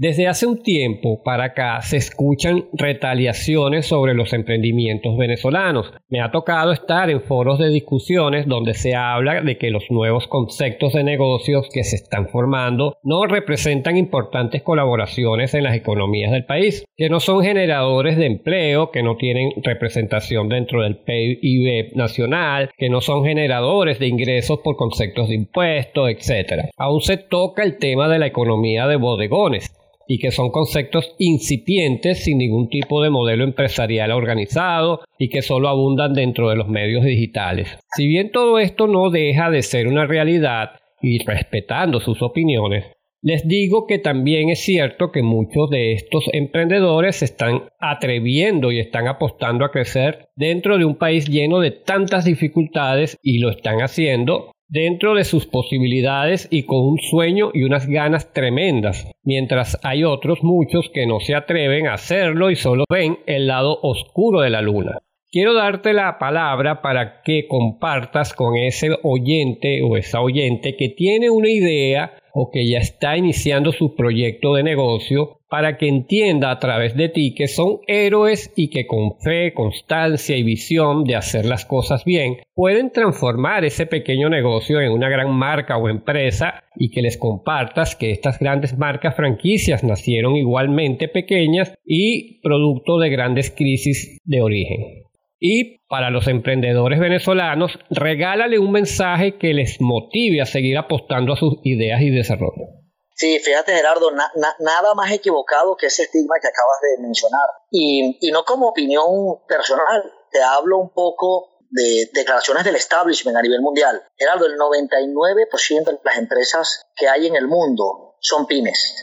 Desde 0.00 0.28
hace 0.28 0.46
un 0.46 0.62
tiempo 0.62 1.22
para 1.22 1.44
acá 1.44 1.82
se 1.82 1.98
escuchan 1.98 2.64
retaliaciones 2.72 3.84
sobre 3.84 4.14
los 4.14 4.32
emprendimientos 4.32 5.14
venezolanos. 5.18 5.92
Me 6.08 6.22
ha 6.22 6.30
tocado 6.30 6.72
estar 6.72 7.10
en 7.10 7.20
foros 7.20 7.58
de 7.58 7.68
discusiones 7.68 8.48
donde 8.48 8.72
se 8.72 8.94
habla 8.94 9.42
de 9.42 9.58
que 9.58 9.68
los 9.68 9.90
nuevos 9.90 10.26
conceptos 10.26 10.94
de 10.94 11.04
negocios 11.04 11.68
que 11.70 11.84
se 11.84 11.96
están 11.96 12.28
formando 12.30 12.96
no 13.02 13.26
representan 13.26 13.98
importantes 13.98 14.62
colaboraciones 14.62 15.52
en 15.52 15.64
las 15.64 15.76
economías 15.76 16.32
del 16.32 16.46
país, 16.46 16.82
que 16.96 17.10
no 17.10 17.20
son 17.20 17.42
generadores 17.42 18.16
de 18.16 18.24
empleo, 18.24 18.90
que 18.90 19.02
no 19.02 19.18
tienen 19.18 19.50
representación 19.62 20.48
dentro 20.48 20.82
del 20.82 20.96
PIB 20.96 21.94
nacional, 21.94 22.70
que 22.78 22.88
no 22.88 23.02
son 23.02 23.22
generadores 23.22 23.98
de 23.98 24.06
ingresos 24.06 24.60
por 24.64 24.76
conceptos 24.76 25.28
de 25.28 25.34
impuestos, 25.34 26.08
etc. 26.08 26.70
Aún 26.78 27.02
se 27.02 27.18
toca 27.18 27.64
el 27.64 27.76
tema 27.76 28.08
de 28.08 28.18
la 28.18 28.28
economía 28.28 28.86
de 28.86 28.96
bodegones 28.96 29.70
y 30.10 30.18
que 30.18 30.32
son 30.32 30.50
conceptos 30.50 31.14
incipientes 31.20 32.24
sin 32.24 32.38
ningún 32.38 32.68
tipo 32.68 33.00
de 33.00 33.10
modelo 33.10 33.44
empresarial 33.44 34.10
organizado 34.10 35.02
y 35.16 35.28
que 35.28 35.40
solo 35.40 35.68
abundan 35.68 36.14
dentro 36.14 36.50
de 36.50 36.56
los 36.56 36.66
medios 36.66 37.04
digitales. 37.04 37.78
Si 37.94 38.08
bien 38.08 38.32
todo 38.32 38.58
esto 38.58 38.88
no 38.88 39.10
deja 39.10 39.50
de 39.50 39.62
ser 39.62 39.86
una 39.86 40.06
realidad 40.06 40.70
y 41.00 41.24
respetando 41.24 42.00
sus 42.00 42.22
opiniones, 42.22 42.86
les 43.22 43.46
digo 43.46 43.86
que 43.86 44.00
también 44.00 44.48
es 44.48 44.64
cierto 44.64 45.12
que 45.12 45.22
muchos 45.22 45.70
de 45.70 45.92
estos 45.92 46.24
emprendedores 46.32 47.14
se 47.16 47.26
están 47.26 47.68
atreviendo 47.78 48.72
y 48.72 48.80
están 48.80 49.06
apostando 49.06 49.64
a 49.64 49.70
crecer 49.70 50.30
dentro 50.34 50.76
de 50.76 50.86
un 50.86 50.96
país 50.96 51.28
lleno 51.28 51.60
de 51.60 51.70
tantas 51.70 52.24
dificultades 52.24 53.16
y 53.22 53.38
lo 53.38 53.50
están 53.50 53.80
haciendo 53.80 54.50
dentro 54.70 55.14
de 55.14 55.24
sus 55.24 55.46
posibilidades 55.46 56.48
y 56.50 56.62
con 56.62 56.78
un 56.80 56.98
sueño 56.98 57.50
y 57.52 57.64
unas 57.64 57.86
ganas 57.86 58.32
tremendas, 58.32 59.10
mientras 59.24 59.78
hay 59.82 60.04
otros 60.04 60.42
muchos 60.42 60.88
que 60.94 61.06
no 61.06 61.20
se 61.20 61.34
atreven 61.34 61.88
a 61.88 61.94
hacerlo 61.94 62.50
y 62.50 62.56
solo 62.56 62.84
ven 62.88 63.18
el 63.26 63.48
lado 63.48 63.78
oscuro 63.82 64.40
de 64.40 64.50
la 64.50 64.62
luna. 64.62 64.98
Quiero 65.32 65.54
darte 65.54 65.92
la 65.92 66.18
palabra 66.18 66.82
para 66.82 67.22
que 67.22 67.46
compartas 67.46 68.34
con 68.34 68.56
ese 68.56 68.90
oyente 69.04 69.80
o 69.82 69.96
esa 69.96 70.20
oyente 70.20 70.76
que 70.76 70.88
tiene 70.88 71.30
una 71.30 71.48
idea 71.48 72.14
o 72.32 72.50
que 72.50 72.68
ya 72.68 72.78
está 72.78 73.16
iniciando 73.16 73.72
su 73.72 73.94
proyecto 73.94 74.54
de 74.54 74.62
negocio 74.62 75.40
para 75.48 75.76
que 75.76 75.88
entienda 75.88 76.52
a 76.52 76.58
través 76.60 76.96
de 76.96 77.08
ti 77.08 77.34
que 77.34 77.48
son 77.48 77.80
héroes 77.88 78.52
y 78.56 78.68
que 78.68 78.86
con 78.86 79.18
fe, 79.18 79.52
constancia 79.52 80.36
y 80.36 80.44
visión 80.44 81.04
de 81.04 81.16
hacer 81.16 81.44
las 81.44 81.66
cosas 81.66 82.04
bien 82.04 82.36
pueden 82.54 82.92
transformar 82.92 83.64
ese 83.64 83.86
pequeño 83.86 84.28
negocio 84.28 84.80
en 84.80 84.92
una 84.92 85.08
gran 85.08 85.30
marca 85.30 85.76
o 85.76 85.88
empresa 85.88 86.62
y 86.76 86.90
que 86.90 87.02
les 87.02 87.18
compartas 87.18 87.96
que 87.96 88.12
estas 88.12 88.38
grandes 88.38 88.78
marcas 88.78 89.16
franquicias 89.16 89.82
nacieron 89.82 90.36
igualmente 90.36 91.08
pequeñas 91.08 91.74
y 91.84 92.40
producto 92.42 92.98
de 92.98 93.10
grandes 93.10 93.50
crisis 93.50 94.18
de 94.24 94.40
origen. 94.40 95.09
Y 95.40 95.78
para 95.88 96.10
los 96.10 96.28
emprendedores 96.28 97.00
venezolanos, 97.00 97.72
regálale 97.88 98.58
un 98.58 98.72
mensaje 98.72 99.38
que 99.38 99.54
les 99.54 99.80
motive 99.80 100.42
a 100.42 100.46
seguir 100.46 100.76
apostando 100.76 101.32
a 101.32 101.36
sus 101.36 101.54
ideas 101.64 102.02
y 102.02 102.10
desarrollo. 102.10 102.68
Sí, 103.14 103.38
fíjate 103.38 103.74
Gerardo, 103.74 104.12
nada 104.12 104.94
más 104.94 105.10
equivocado 105.12 105.76
que 105.76 105.86
ese 105.86 106.04
estigma 106.04 106.36
que 106.40 106.48
acabas 106.48 106.78
de 106.82 107.02
mencionar. 107.02 107.48
Y, 107.70 108.18
y 108.20 108.30
no 108.30 108.44
como 108.44 108.68
opinión 108.68 109.06
personal, 109.48 110.12
te 110.30 110.42
hablo 110.42 110.78
un 110.78 110.90
poco 110.92 111.48
de 111.70 112.10
declaraciones 112.12 112.64
del 112.64 112.76
establishment 112.76 113.36
a 113.36 113.42
nivel 113.42 113.62
mundial. 113.62 114.02
Gerardo, 114.16 114.46
el 114.46 114.58
99% 114.58 115.84
de 115.84 115.98
las 116.04 116.18
empresas 116.18 116.82
que 116.96 117.08
hay 117.08 117.26
en 117.26 117.36
el 117.36 117.46
mundo 117.46 118.16
son 118.20 118.46
pymes, 118.46 118.94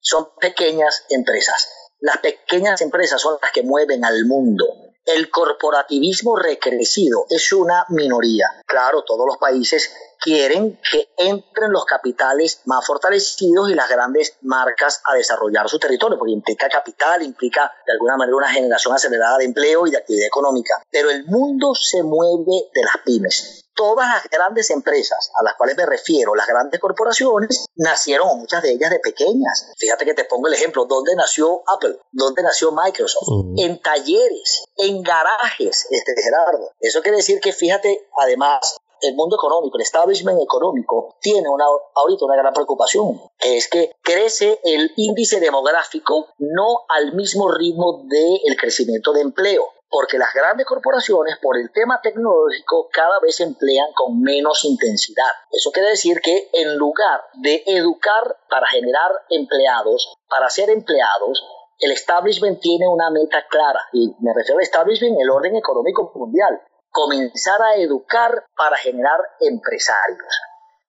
son 0.00 0.28
pequeñas 0.40 1.06
empresas. 1.08 1.70
Las 2.00 2.18
pequeñas 2.18 2.80
empresas 2.82 3.20
son 3.20 3.38
las 3.40 3.50
que 3.52 3.62
mueven 3.62 4.04
al 4.04 4.26
mundo 4.26 4.85
el 5.06 5.30
corporativismo 5.30 6.36
recrecido 6.36 7.26
es 7.30 7.52
una 7.52 7.84
minoría. 7.88 8.48
Claro, 8.66 9.04
todos 9.04 9.26
los 9.26 9.38
países 9.38 9.92
quieren 10.20 10.80
que 10.90 11.08
entren 11.16 11.72
los 11.72 11.84
capitales 11.84 12.62
más 12.66 12.86
fortalecidos 12.86 13.70
y 13.70 13.74
las 13.74 13.88
grandes 13.88 14.36
marcas 14.42 15.00
a 15.04 15.14
desarrollar 15.14 15.68
su 15.68 15.78
territorio, 15.78 16.18
porque 16.18 16.32
implica 16.32 16.68
capital, 16.68 17.22
implica 17.22 17.72
de 17.86 17.92
alguna 17.92 18.16
manera 18.16 18.36
una 18.36 18.52
generación 18.52 18.94
acelerada 18.94 19.38
de 19.38 19.44
empleo 19.44 19.86
y 19.86 19.90
de 19.90 19.98
actividad 19.98 20.26
económica. 20.26 20.82
Pero 20.90 21.10
el 21.10 21.24
mundo 21.26 21.74
se 21.74 22.02
mueve 22.02 22.70
de 22.74 22.82
las 22.82 22.96
pymes 23.04 23.62
todas 23.76 24.08
las 24.08 24.24
grandes 24.28 24.70
empresas 24.70 25.30
a 25.38 25.44
las 25.44 25.54
cuales 25.54 25.76
me 25.76 25.86
refiero, 25.86 26.34
las 26.34 26.46
grandes 26.46 26.80
corporaciones, 26.80 27.66
nacieron 27.76 28.38
muchas 28.38 28.62
de 28.62 28.72
ellas 28.72 28.90
de 28.90 28.98
pequeñas. 28.98 29.70
Fíjate 29.78 30.04
que 30.04 30.14
te 30.14 30.24
pongo 30.24 30.48
el 30.48 30.54
ejemplo, 30.54 30.86
¿dónde 30.86 31.14
nació 31.14 31.62
Apple? 31.76 32.00
¿Dónde 32.10 32.42
nació 32.42 32.72
Microsoft? 32.72 33.28
En 33.58 33.80
talleres, 33.80 34.64
en 34.76 35.02
garajes, 35.02 35.86
este 35.90 36.14
Gerardo. 36.20 36.72
Eso 36.80 37.02
quiere 37.02 37.18
decir 37.18 37.38
que 37.40 37.52
fíjate, 37.52 38.08
además, 38.18 38.78
el 39.00 39.14
mundo 39.14 39.36
económico, 39.36 39.76
el 39.76 39.82
establishment 39.82 40.40
económico, 40.42 41.16
tiene 41.20 41.48
una, 41.48 41.64
ahorita 41.94 42.24
una 42.24 42.36
gran 42.36 42.52
preocupación, 42.52 43.20
que 43.38 43.56
es 43.56 43.68
que 43.68 43.92
crece 44.02 44.60
el 44.64 44.92
índice 44.96 45.40
demográfico 45.40 46.28
no 46.38 46.84
al 46.88 47.14
mismo 47.14 47.50
ritmo 47.50 48.02
del 48.04 48.56
crecimiento 48.56 49.12
de 49.12 49.22
empleo 49.22 49.68
porque 49.88 50.18
las 50.18 50.34
grandes 50.34 50.66
corporaciones, 50.66 51.38
por 51.40 51.56
el 51.56 51.70
tema 51.72 52.00
tecnológico, 52.02 52.88
cada 52.92 53.20
vez 53.20 53.40
emplean 53.40 53.92
con 53.94 54.20
menos 54.20 54.64
intensidad. 54.64 55.30
Eso 55.50 55.70
quiere 55.70 55.90
decir 55.90 56.20
que 56.20 56.50
en 56.52 56.76
lugar 56.76 57.22
de 57.34 57.62
educar 57.66 58.36
para 58.50 58.66
generar 58.66 59.10
empleados, 59.30 60.16
para 60.28 60.50
ser 60.50 60.70
empleados, 60.70 61.44
el 61.78 61.92
establishment 61.92 62.60
tiene 62.60 62.88
una 62.88 63.10
meta 63.10 63.46
clara, 63.48 63.80
y 63.92 64.14
me 64.20 64.32
refiero 64.34 64.58
al 64.58 64.64
establishment, 64.64 65.20
el 65.20 65.30
orden 65.30 65.56
económico 65.56 66.10
mundial, 66.14 66.60
comenzar 66.96 67.60
a 67.60 67.76
educar 67.76 68.46
para 68.56 68.78
generar 68.78 69.20
empresarios. 69.40 70.40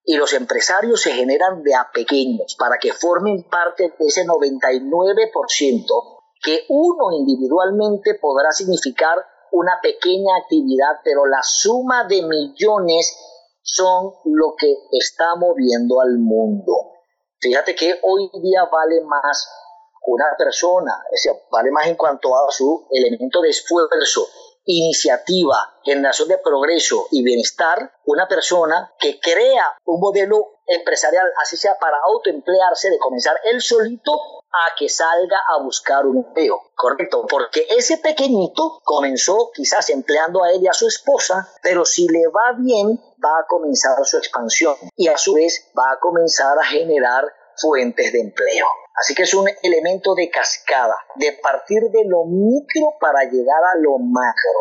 Y 0.06 0.16
los 0.16 0.32
empresarios 0.32 1.02
se 1.02 1.12
generan 1.12 1.64
de 1.64 1.76
a 1.76 1.92
pequeños, 1.94 2.56
para 2.58 2.78
que 2.78 2.94
formen 2.94 3.44
parte 3.50 3.94
de 4.00 4.06
ese 4.06 4.26
99% 4.26 5.84
que 6.42 6.64
uno 6.70 7.12
individualmente 7.12 8.18
podrá 8.22 8.54
significar 8.54 9.18
una 9.52 9.80
pequeña 9.82 10.38
actividad, 10.42 11.02
pero 11.04 11.26
la 11.26 11.44
suma 11.44 12.06
de 12.06 12.22
millones 12.22 13.18
son 13.62 14.14
lo 14.24 14.56
que 14.58 14.74
está 14.94 15.36
moviendo 15.36 16.00
al 16.00 16.20
mundo. 16.20 16.74
Fíjate 17.42 17.76
que 17.76 18.00
hoy 18.02 18.32
día 18.42 18.64
vale 18.72 19.02
más 19.04 19.50
una 20.06 20.26
persona, 20.38 21.04
vale 21.52 21.70
más 21.72 21.88
en 21.88 21.96
cuanto 21.96 22.34
a 22.34 22.50
su 22.50 22.88
elemento 22.92 23.42
de 23.42 23.50
esfuerzo, 23.50 24.26
iniciativa, 24.68 25.80
generación 25.84 26.28
de 26.28 26.38
progreso 26.38 27.08
y 27.12 27.24
bienestar, 27.24 27.94
una 28.06 28.28
persona 28.28 28.94
que 29.00 29.20
crea 29.20 29.78
un 29.86 30.00
modelo 30.00 30.60
empresarial, 30.68 31.26
así 31.42 31.56
sea 31.56 31.78
para 31.80 31.98
autoemplearse, 32.04 32.90
de 32.90 33.00
comenzar 33.00 33.36
él 33.46 33.62
solito 33.62 34.12
a 34.12 34.76
que 34.78 34.90
salga 34.90 35.38
a 35.56 35.64
buscar 35.64 36.06
un 36.06 36.18
empleo, 36.18 36.62
¿correcto? 36.76 37.26
Porque 37.30 37.66
ese 37.70 37.98
pequeñito 37.98 38.82
comenzó 38.84 39.52
quizás 39.54 39.90
empleando 39.90 40.44
a 40.44 40.52
él 40.52 40.62
y 40.64 40.68
a 40.68 40.74
su 40.74 40.88
esposa, 40.88 41.50
pero 41.64 41.86
si 41.86 42.08
le 42.10 42.28
va 42.28 42.54
bien, 42.58 43.00
va 43.24 43.40
a 43.40 43.48
comenzar 43.48 44.06
su 44.06 44.18
expansión 44.18 44.76
y 44.98 45.08
a 45.08 45.18
su 45.18 45.34
vez 45.34 45.72
va 45.78 45.94
a 45.94 46.00
comenzar 46.00 46.60
a 46.60 46.66
generar 46.66 47.24
fuentes 47.56 48.12
de 48.12 48.20
empleo. 48.20 48.66
Así 48.98 49.14
que 49.14 49.24
es 49.24 49.34
un 49.36 49.48
elemento 49.62 50.16
de 50.16 50.30
cascada, 50.30 50.98
de 51.16 51.34
partir 51.34 51.84
de 51.92 52.04
lo 52.06 52.26
micro 52.26 52.98
para 53.00 53.30
llegar 53.30 53.62
a 53.74 53.78
lo 53.78 54.00
macro. 54.00 54.60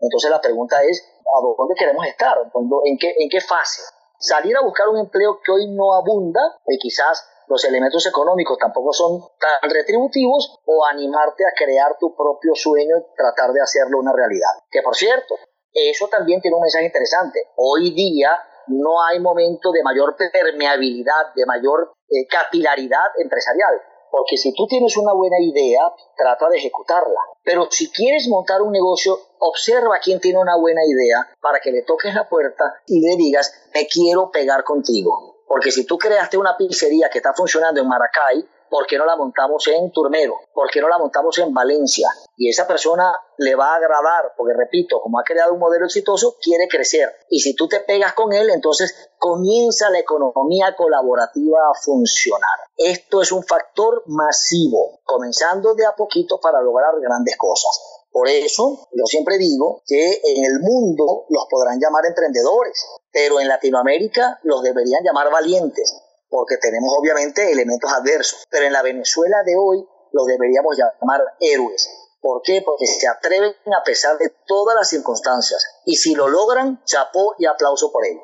Entonces 0.00 0.30
la 0.30 0.40
pregunta 0.40 0.82
es, 0.82 1.04
¿a 1.20 1.40
dónde 1.58 1.74
queremos 1.78 2.06
estar? 2.06 2.38
¿En 2.84 2.98
qué, 2.98 3.14
en 3.18 3.28
qué 3.28 3.40
fase? 3.40 3.82
Salir 4.18 4.56
a 4.56 4.62
buscar 4.62 4.88
un 4.88 4.98
empleo 4.98 5.40
que 5.44 5.52
hoy 5.52 5.68
no 5.68 5.92
abunda, 5.92 6.40
y 6.66 6.78
quizás 6.78 7.28
los 7.48 7.62
elementos 7.64 8.06
económicos 8.06 8.56
tampoco 8.58 8.94
son 8.94 9.20
tan 9.38 9.70
retributivos, 9.70 10.58
o 10.64 10.86
animarte 10.86 11.44
a 11.44 11.52
crear 11.54 11.98
tu 11.98 12.16
propio 12.16 12.54
sueño 12.54 12.96
y 12.96 13.14
tratar 13.14 13.52
de 13.52 13.60
hacerlo 13.60 13.98
una 13.98 14.12
realidad. 14.14 14.56
Que 14.70 14.80
por 14.80 14.96
cierto, 14.96 15.34
eso 15.72 16.08
también 16.08 16.40
tiene 16.40 16.56
un 16.56 16.62
mensaje 16.62 16.86
interesante. 16.86 17.50
Hoy 17.56 17.92
día 17.94 18.30
no 18.68 19.02
hay 19.04 19.20
momento 19.20 19.72
de 19.72 19.82
mayor 19.82 20.16
permeabilidad, 20.16 21.34
de 21.34 21.46
mayor 21.46 21.92
eh, 22.08 22.26
capilaridad 22.28 23.06
empresarial. 23.18 23.74
Porque 24.10 24.36
si 24.36 24.54
tú 24.54 24.66
tienes 24.66 24.96
una 24.96 25.12
buena 25.12 25.36
idea, 25.40 25.92
trata 26.16 26.48
de 26.48 26.56
ejecutarla. 26.56 27.20
Pero 27.44 27.68
si 27.70 27.90
quieres 27.90 28.28
montar 28.28 28.62
un 28.62 28.72
negocio, 28.72 29.18
observa 29.40 29.98
quién 30.02 30.20
tiene 30.20 30.38
una 30.38 30.56
buena 30.56 30.80
idea 30.86 31.18
para 31.40 31.60
que 31.60 31.70
le 31.70 31.82
toques 31.82 32.14
la 32.14 32.28
puerta 32.28 32.64
y 32.86 33.00
le 33.00 33.16
digas, 33.16 33.68
me 33.74 33.86
quiero 33.86 34.30
pegar 34.30 34.64
contigo. 34.64 35.42
Porque 35.46 35.70
si 35.70 35.84
tú 35.84 35.98
creaste 35.98 36.38
una 36.38 36.56
pizzería 36.56 37.08
que 37.10 37.18
está 37.18 37.34
funcionando 37.34 37.80
en 37.80 37.88
Maracay 37.88 38.48
¿por 38.70 38.86
qué 38.86 38.98
no 38.98 39.06
la 39.06 39.16
montamos 39.16 39.66
en 39.68 39.90
Turmero? 39.90 40.34
¿Por 40.52 40.70
qué 40.70 40.80
no 40.80 40.88
la 40.88 40.98
montamos 40.98 41.38
en 41.38 41.52
Valencia? 41.52 42.08
Y 42.36 42.48
esa 42.48 42.66
persona 42.66 43.12
le 43.38 43.54
va 43.54 43.72
a 43.72 43.76
agradar, 43.76 44.32
porque 44.36 44.54
repito, 44.56 45.00
como 45.00 45.18
ha 45.18 45.24
creado 45.24 45.54
un 45.54 45.58
modelo 45.58 45.86
exitoso, 45.86 46.36
quiere 46.40 46.68
crecer. 46.68 47.10
Y 47.30 47.40
si 47.40 47.54
tú 47.54 47.68
te 47.68 47.80
pegas 47.80 48.14
con 48.14 48.32
él, 48.32 48.50
entonces 48.50 49.10
comienza 49.18 49.90
la 49.90 49.98
economía 49.98 50.74
colaborativa 50.76 51.58
a 51.70 51.78
funcionar. 51.82 52.58
Esto 52.76 53.22
es 53.22 53.32
un 53.32 53.42
factor 53.42 54.02
masivo, 54.06 55.00
comenzando 55.04 55.74
de 55.74 55.86
a 55.86 55.94
poquito 55.94 56.38
para 56.40 56.60
lograr 56.60 56.92
grandes 57.00 57.36
cosas. 57.36 57.96
Por 58.16 58.28
eso, 58.28 58.88
yo 58.92 59.04
siempre 59.04 59.36
digo 59.36 59.82
que 59.86 60.20
en 60.24 60.44
el 60.46 60.60
mundo 60.60 61.26
los 61.28 61.46
podrán 61.50 61.78
llamar 61.78 62.06
emprendedores, 62.06 62.86
pero 63.12 63.40
en 63.40 63.48
Latinoamérica 63.48 64.40
los 64.42 64.62
deberían 64.62 65.04
llamar 65.04 65.30
valientes, 65.30 66.02
porque 66.36 66.58
tenemos 66.60 66.92
obviamente 66.92 67.50
elementos 67.50 67.90
adversos. 67.90 68.44
Pero 68.50 68.66
en 68.66 68.74
la 68.74 68.82
Venezuela 68.82 69.38
de 69.46 69.56
hoy 69.56 69.82
los 70.12 70.26
deberíamos 70.26 70.76
llamar 70.76 71.22
héroes. 71.40 71.88
¿Por 72.20 72.42
qué? 72.44 72.60
Porque 72.60 72.86
se 72.86 73.08
atreven 73.08 73.52
a 73.72 73.82
pesar 73.82 74.18
de 74.18 74.30
todas 74.46 74.76
las 74.76 74.90
circunstancias. 74.90 75.64
Y 75.86 75.96
si 75.96 76.14
lo 76.14 76.28
logran, 76.28 76.82
chapó 76.84 77.36
y 77.38 77.46
aplauso 77.46 77.90
por 77.90 78.04
ellos. 78.04 78.22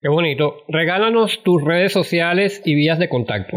Qué 0.00 0.08
bonito. 0.08 0.54
Regálanos 0.68 1.42
tus 1.42 1.64
redes 1.64 1.92
sociales 1.92 2.60
y 2.64 2.76
vías 2.76 3.00
de 3.00 3.08
contacto. 3.08 3.56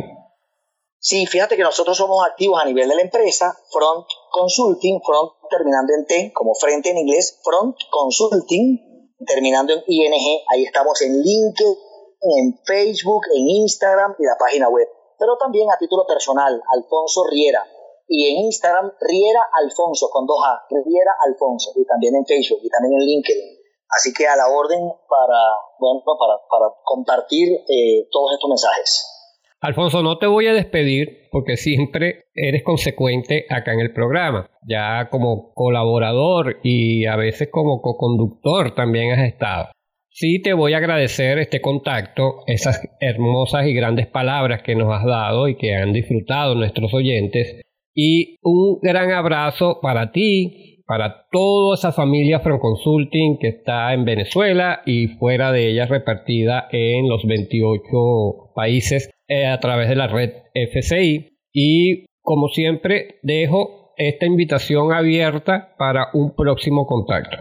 Sí, 0.98 1.28
fíjate 1.28 1.56
que 1.56 1.62
nosotros 1.62 1.96
somos 1.96 2.26
activos 2.26 2.60
a 2.60 2.66
nivel 2.66 2.90
de 2.90 2.96
la 2.96 3.04
empresa, 3.04 3.56
Front 3.72 4.08
Consulting, 4.32 5.00
Front 5.06 5.32
terminando 5.48 5.94
en 5.94 6.06
T, 6.08 6.32
como 6.34 6.56
frente 6.56 6.90
en 6.90 6.98
inglés, 6.98 7.40
Front 7.44 7.76
Consulting, 7.92 9.14
terminando 9.28 9.74
en 9.74 9.84
ING, 9.88 10.42
ahí 10.52 10.64
estamos 10.66 11.02
en 11.04 11.22
LinkedIn, 11.22 11.76
en 12.22 12.60
Facebook, 12.66 13.24
en 13.34 13.48
Instagram 13.64 14.16
y 14.20 14.24
la 14.24 14.36
página 14.40 14.70
web. 14.70 14.88
Pero 15.18 15.38
también 15.38 15.70
a 15.72 15.78
título 15.78 16.06
personal, 16.06 16.62
Alfonso 16.72 17.24
Riera. 17.30 17.64
Y 18.08 18.26
en 18.26 18.46
Instagram, 18.46 18.92
Riera 19.00 19.42
Alfonso, 19.62 20.10
con 20.10 20.26
dos 20.26 20.40
A, 20.46 20.66
Riera 20.70 21.14
Alfonso. 21.28 21.72
Y 21.76 21.86
también 21.86 22.16
en 22.16 22.26
Facebook 22.26 22.60
y 22.64 22.70
también 22.70 22.94
en 22.94 23.06
LinkedIn. 23.06 23.60
Así 23.90 24.14
que 24.14 24.28
a 24.28 24.36
la 24.36 24.48
orden 24.48 24.80
para, 24.80 25.42
bueno, 25.80 26.02
para, 26.06 26.38
para 26.50 26.74
compartir 26.84 27.50
eh, 27.68 28.08
todos 28.12 28.34
estos 28.34 28.50
mensajes. 28.50 29.16
Alfonso, 29.62 30.02
no 30.04 30.18
te 30.18 30.28
voy 30.28 30.48
a 30.48 30.54
despedir 30.54 31.28
porque 31.32 31.58
siempre 31.58 32.30
eres 32.34 32.64
consecuente 32.64 33.46
acá 33.50 33.74
en 33.74 33.82
el 33.82 33.94
programa. 33.94 34.50
Ya 34.66 35.10
como 35.10 35.54
colaborador 35.54 36.60
y 36.64 37.06
a 37.08 37.18
veces 37.18 37.50
como 37.52 37.82
co-conductor 37.82 38.74
también 38.74 39.12
has 39.12 39.28
estado. 39.28 39.70
Sí 40.12 40.42
te 40.42 40.54
voy 40.54 40.74
a 40.74 40.78
agradecer 40.78 41.38
este 41.38 41.62
contacto, 41.62 42.44
esas 42.48 42.82
hermosas 43.00 43.68
y 43.68 43.74
grandes 43.74 44.08
palabras 44.08 44.64
que 44.64 44.76
nos 44.76 44.92
has 44.92 45.06
dado 45.06 45.48
y 45.48 45.56
que 45.56 45.76
han 45.76 45.94
disfrutado 45.94 46.56
nuestros 46.56 46.94
oyentes. 46.94 47.62
Y 47.94 48.38
un 48.42 48.80
gran 48.82 49.12
abrazo 49.12 49.80
para 49.82 50.12
ti, 50.12 50.84
para 50.88 51.28
toda 51.32 51.76
esa 51.76 51.92
familia 51.92 52.42
Consulting 52.42 53.38
que 53.40 53.50
está 53.50 53.94
en 53.94 54.06
Venezuela 54.06 54.82
y 54.86 55.08
fuera 55.20 55.52
de 55.52 55.70
ella 55.70 55.86
repartida 55.86 56.68
en 56.72 57.08
los 57.08 57.26
28 57.26 58.54
países 58.56 59.12
eh, 59.28 59.46
a 59.46 59.60
través 59.60 59.88
de 59.90 59.96
la 59.96 60.08
red 60.08 60.32
FCI. 60.54 61.38
Y 61.54 62.06
como 62.22 62.48
siempre, 62.48 63.20
dejo 63.22 63.94
esta 63.98 64.26
invitación 64.26 64.92
abierta 64.92 65.76
para 65.78 66.08
un 66.14 66.36
próximo 66.36 66.88
contacto. 66.88 67.38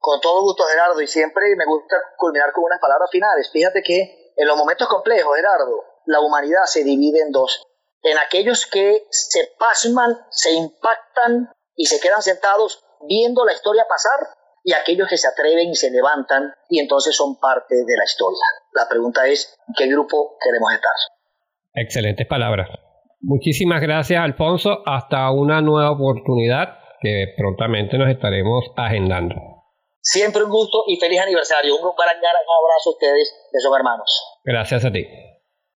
Con 0.00 0.20
todo 0.20 0.40
gusto, 0.40 0.64
Gerardo, 0.64 1.00
y 1.00 1.06
siempre 1.06 1.44
me 1.56 1.66
gusta 1.66 1.96
culminar 2.16 2.50
con 2.52 2.64
unas 2.64 2.80
palabras 2.80 3.10
finales. 3.12 3.50
Fíjate 3.52 3.82
que 3.82 4.32
en 4.34 4.48
los 4.48 4.56
momentos 4.56 4.88
complejos, 4.88 5.36
Gerardo, 5.36 5.84
la 6.06 6.20
humanidad 6.20 6.64
se 6.64 6.82
divide 6.82 7.20
en 7.20 7.30
dos. 7.30 7.62
En 8.02 8.16
aquellos 8.18 8.66
que 8.66 9.06
se 9.10 9.52
pasman, 9.58 10.16
se 10.30 10.52
impactan 10.52 11.52
y 11.76 11.84
se 11.84 12.00
quedan 12.00 12.22
sentados 12.22 12.82
viendo 13.06 13.44
la 13.44 13.52
historia 13.52 13.84
pasar, 13.86 14.40
y 14.64 14.72
aquellos 14.72 15.08
que 15.08 15.16
se 15.16 15.28
atreven 15.28 15.70
y 15.70 15.74
se 15.74 15.90
levantan 15.90 16.52
y 16.68 16.80
entonces 16.80 17.16
son 17.16 17.38
parte 17.38 17.74
de 17.74 17.96
la 17.96 18.04
historia. 18.04 18.44
La 18.74 18.88
pregunta 18.88 19.26
es, 19.26 19.56
¿en 19.68 19.74
qué 19.76 19.86
grupo 19.88 20.36
queremos 20.42 20.72
estar? 20.72 20.92
Excelentes 21.74 22.26
palabras. 22.26 22.68
Muchísimas 23.20 23.80
gracias, 23.80 24.22
Alfonso. 24.22 24.82
Hasta 24.86 25.30
una 25.30 25.60
nueva 25.60 25.92
oportunidad 25.92 26.78
que 27.00 27.26
prontamente 27.36 27.96
nos 27.98 28.10
estaremos 28.10 28.64
agendando. 28.76 29.34
Siempre 30.00 30.44
un 30.44 30.50
gusto 30.50 30.84
y 30.86 30.96
feliz 30.96 31.20
aniversario. 31.20 31.74
Un 31.76 31.92
gran 31.96 32.16
abrazo 32.16 32.90
a 32.90 32.92
ustedes, 32.92 33.48
de 33.52 33.60
son 33.60 33.74
hermanos. 33.76 34.38
Gracias 34.44 34.84
a 34.84 34.90
ti. 34.90 35.06